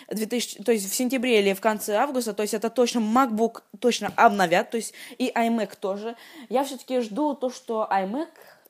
2000, 0.09 0.63
то 0.63 0.73
есть 0.73 0.91
в 0.91 0.95
сентябре 0.95 1.41
или 1.41 1.53
в 1.53 1.61
конце 1.61 1.97
августа, 1.97 2.33
то 2.33 2.41
есть 2.41 2.55
это 2.55 2.71
точно 2.71 3.01
MacBook 3.01 3.61
точно 3.79 4.11
обновят, 4.17 4.71
то 4.71 4.79
есть 4.79 4.95
и 5.19 5.31
iMac 5.37 5.77
тоже. 5.79 6.17
Я 6.49 6.65
все-таки 6.65 7.01
жду 7.01 7.35
то, 7.35 7.51
что 7.51 7.87
iMac, 7.93 8.29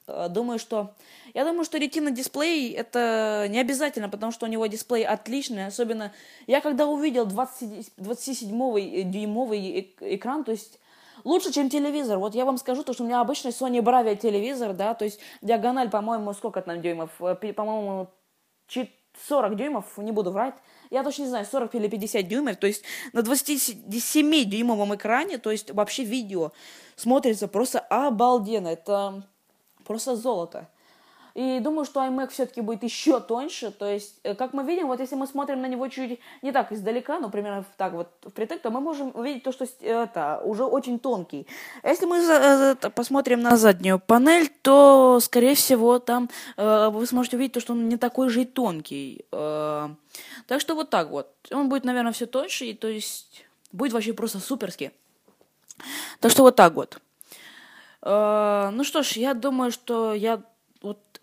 э, 0.09 0.27
думаю, 0.31 0.59
что 0.59 0.97
я 1.37 1.44
думаю, 1.44 1.64
что 1.66 1.77
ретина 1.77 2.11
дисплей 2.11 2.72
это 2.72 3.44
не 3.51 3.61
обязательно, 3.61 4.09
потому 4.09 4.33
что 4.33 4.46
у 4.46 4.49
него 4.49 4.66
дисплей 4.68 5.07
отличный. 5.07 5.66
Особенно 5.66 6.14
я 6.46 6.62
когда 6.62 6.87
увидел 6.87 7.27
27-дюймовый 7.27 9.94
экран, 10.01 10.44
то 10.44 10.53
есть 10.53 10.81
лучше, 11.25 11.53
чем 11.53 11.68
телевизор. 11.68 12.16
Вот 12.16 12.35
я 12.35 12.46
вам 12.46 12.57
скажу, 12.57 12.85
то, 12.85 12.94
что 12.94 13.03
у 13.03 13.07
меня 13.07 13.20
обычный 13.20 13.51
Sony 13.51 13.83
Bravia 13.83 14.16
телевизор, 14.16 14.72
да, 14.72 14.94
то 14.94 15.05
есть 15.05 15.20
диагональ, 15.42 15.90
по-моему, 15.90 16.33
сколько 16.33 16.62
там 16.62 16.81
дюймов? 16.81 17.11
Э, 17.20 17.35
по-моему, 17.35 18.09
40 19.29 19.57
дюймов, 19.57 19.99
не 19.99 20.12
буду 20.12 20.31
врать. 20.31 20.55
Я 20.88 21.03
точно 21.03 21.25
не 21.25 21.29
знаю, 21.29 21.44
40 21.44 21.75
или 21.75 21.88
50 21.88 22.27
дюймов. 22.27 22.57
То 22.57 22.66
есть 22.66 22.83
на 23.12 23.20
27-дюймовом 23.20 24.96
экране, 24.96 25.37
то 25.37 25.51
есть 25.51 25.70
вообще 25.70 26.05
видео 26.05 26.53
смотрится 26.94 27.46
просто 27.46 27.81
обалденно. 27.81 28.68
Это 28.68 29.22
просто 29.85 30.16
золото. 30.16 30.70
И 31.37 31.61
думаю, 31.61 31.85
что 31.85 32.01
iMac 32.01 32.29
все-таки 32.29 32.62
будет 32.62 32.83
еще 32.83 33.20
тоньше. 33.20 33.70
То 33.70 33.87
есть, 33.87 34.20
э, 34.22 34.35
как 34.35 34.55
мы 34.55 34.64
видим, 34.64 34.87
вот 34.87 35.01
если 35.01 35.16
мы 35.16 35.27
смотрим 35.27 35.61
на 35.61 35.66
него 35.66 35.87
чуть 35.88 36.18
не 36.40 36.51
так 36.51 36.72
издалека, 36.72 37.18
ну, 37.18 37.29
примерно 37.29 37.66
так 37.77 37.92
вот 37.92 38.09
впритык, 38.22 38.62
то 38.62 38.70
мы 38.70 38.81
можем 38.81 39.11
увидеть 39.14 39.42
то, 39.42 39.53
что 39.53 39.66
это 39.83 40.40
уже 40.44 40.64
очень 40.64 40.99
тонкий. 40.99 41.46
А 41.83 41.90
если 41.90 42.07
мы 42.07 42.22
за, 42.25 42.75
посмотрим 42.94 43.42
на 43.42 43.59
заднюю 43.59 43.99
панель, 43.99 44.49
то, 44.62 45.20
скорее 45.20 45.55
всего, 45.55 45.99
там 45.99 46.31
э, 46.57 46.88
вы 46.88 47.07
сможете 47.07 47.37
увидеть 47.37 47.53
то, 47.53 47.61
что 47.61 47.75
он 47.75 47.87
не 47.87 47.99
такой 47.99 48.31
же 48.31 48.40
и 48.40 48.46
тонкий. 48.46 49.27
Э, 49.31 49.90
так 50.46 50.62
что 50.62 50.75
вот 50.75 50.88
так 50.88 51.11
вот. 51.11 51.29
Он 51.51 51.68
будет, 51.68 51.85
наверное, 51.85 52.12
все 52.12 52.25
тоньше, 52.25 52.64
и 52.64 52.72
то 52.72 52.88
есть 52.88 53.44
будет 53.72 53.92
вообще 53.92 54.14
просто 54.14 54.38
суперски. 54.38 54.90
Так 56.20 56.33
что 56.33 56.44
вот 56.44 56.57
так 56.57 56.72
вот. 56.72 56.99
Э, 58.01 58.70
ну 58.72 58.85
что 58.85 59.03
ж, 59.03 59.18
я 59.18 59.35
думаю, 59.35 59.70
что 59.70 60.14
я 60.14 60.40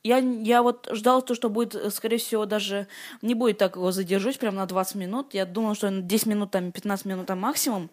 я, 0.04 0.18
я 0.18 0.62
вот 0.62 0.90
ждал 0.92 1.22
то, 1.22 1.34
что 1.34 1.50
будет, 1.50 1.94
скорее 1.94 2.18
всего, 2.18 2.46
даже 2.46 2.88
не 3.22 3.34
будет 3.34 3.58
так 3.58 3.76
его 3.78 3.92
задержусь 3.92 4.38
прям 4.38 4.56
на 4.56 4.66
20 4.66 4.96
минут. 4.96 5.34
Я 5.34 5.46
думал, 5.46 5.76
что 5.76 5.90
10 5.90 6.26
минут, 6.28 6.52
там, 6.52 6.72
15 6.72 7.06
минут 7.06 7.28
там 7.28 7.40
максимум. 7.40 7.90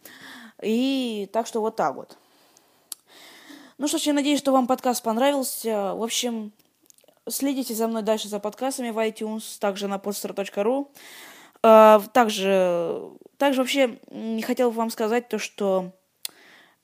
И 0.60 1.28
так 1.32 1.46
что 1.46 1.60
вот 1.60 1.76
так 1.76 1.94
вот. 1.94 2.18
Ну 3.78 3.88
что 3.88 3.98
ж, 3.98 4.02
я 4.02 4.12
надеюсь, 4.12 4.40
что 4.40 4.52
вам 4.52 4.66
подкаст 4.66 5.02
понравился. 5.02 5.94
В 5.94 6.02
общем, 6.02 6.52
следите 7.28 7.74
за 7.74 7.86
мной 7.86 8.02
дальше 8.02 8.28
за 8.28 8.40
подкастами 8.40 8.90
в 8.90 8.98
iTunes, 8.98 9.58
также 9.58 9.88
на 9.88 9.96
podster.ru. 9.96 10.88
Э, 11.62 12.00
также, 12.12 13.02
также 13.36 13.60
вообще 13.60 13.98
не 14.10 14.42
хотел 14.42 14.70
вам 14.70 14.90
сказать 14.90 15.28
то, 15.28 15.38
что 15.38 15.92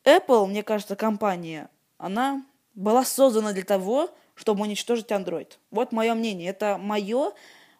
Apple, 0.04 0.46
мне 0.46 0.62
кажется, 0.62 0.94
компания, 0.94 1.68
она 1.98 2.44
была 2.74 3.04
создана 3.04 3.52
для 3.52 3.64
того, 3.64 4.10
чтобы 4.36 4.62
уничтожить 4.62 5.10
Android. 5.10 5.48
Вот 5.70 5.90
мое 5.92 6.14
мнение. 6.14 6.50
Это 6.50 6.78
мое, 6.78 7.32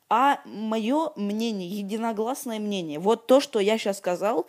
а 0.08 0.40
мое 0.44 1.12
мнение, 1.14 1.68
единогласное 1.68 2.58
мнение. 2.58 2.98
Вот 2.98 3.26
то, 3.26 3.40
что 3.40 3.60
я 3.60 3.78
сейчас 3.78 3.98
сказал, 3.98 4.46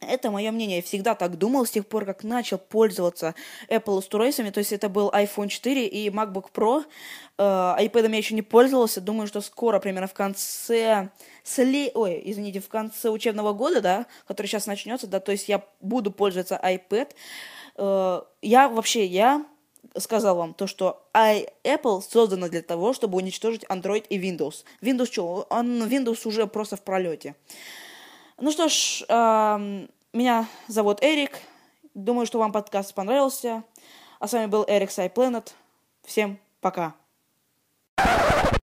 это 0.00 0.30
мое 0.30 0.50
мнение. 0.50 0.76
Я 0.76 0.82
всегда 0.82 1.14
так 1.14 1.36
думал 1.36 1.66
с 1.66 1.70
тех 1.70 1.86
пор, 1.86 2.04
как 2.04 2.24
начал 2.24 2.58
пользоваться 2.58 3.34
Apple 3.68 3.96
устройствами. 3.96 4.50
То 4.50 4.58
есть 4.58 4.72
это 4.72 4.88
был 4.88 5.10
iPhone 5.10 5.48
4 5.48 5.86
и 5.86 6.08
MacBook 6.10 6.46
Pro. 6.52 6.84
Uh, 7.36 7.78
iPad 7.78 8.10
я 8.10 8.16
еще 8.16 8.34
не 8.34 8.42
пользовался. 8.42 9.00
Думаю, 9.00 9.26
что 9.26 9.40
скоро, 9.40 9.80
примерно 9.80 10.06
в 10.06 10.14
конце... 10.14 11.10
Сли... 11.42 11.90
Ой, 11.94 12.22
извините, 12.24 12.60
в 12.60 12.68
конце 12.68 13.10
учебного 13.10 13.52
года, 13.52 13.80
да, 13.80 14.06
который 14.26 14.46
сейчас 14.46 14.66
начнется, 14.66 15.06
да, 15.06 15.20
то 15.20 15.32
есть 15.32 15.48
я 15.48 15.62
буду 15.80 16.10
пользоваться 16.10 16.60
iPad. 16.62 17.10
Uh, 17.76 18.24
я 18.40 18.68
вообще, 18.68 19.04
я 19.04 19.44
сказал 19.96 20.36
вам 20.36 20.54
то, 20.54 20.66
что 20.66 21.06
Apple 21.14 22.02
создана 22.02 22.48
для 22.48 22.62
того, 22.62 22.92
чтобы 22.92 23.16
уничтожить 23.18 23.64
Android 23.64 24.06
и 24.08 24.18
Windows. 24.18 24.64
Windows 24.80 25.12
что? 25.12 25.46
Он, 25.50 25.82
Windows 25.84 26.26
уже 26.26 26.46
просто 26.46 26.76
в 26.76 26.82
пролете. 26.82 27.34
Ну 28.38 28.50
что 28.50 28.68
ж, 28.68 29.04
э, 29.08 29.86
меня 30.12 30.48
зовут 30.68 31.02
Эрик. 31.02 31.38
Думаю, 31.94 32.26
что 32.26 32.38
вам 32.38 32.52
подкаст 32.52 32.94
понравился. 32.94 33.62
А 34.18 34.26
с 34.26 34.32
вами 34.32 34.46
был 34.46 34.64
Эрик 34.66 34.90
Сайпланет. 34.90 35.54
Всем 36.02 36.38
пока. 36.60 36.94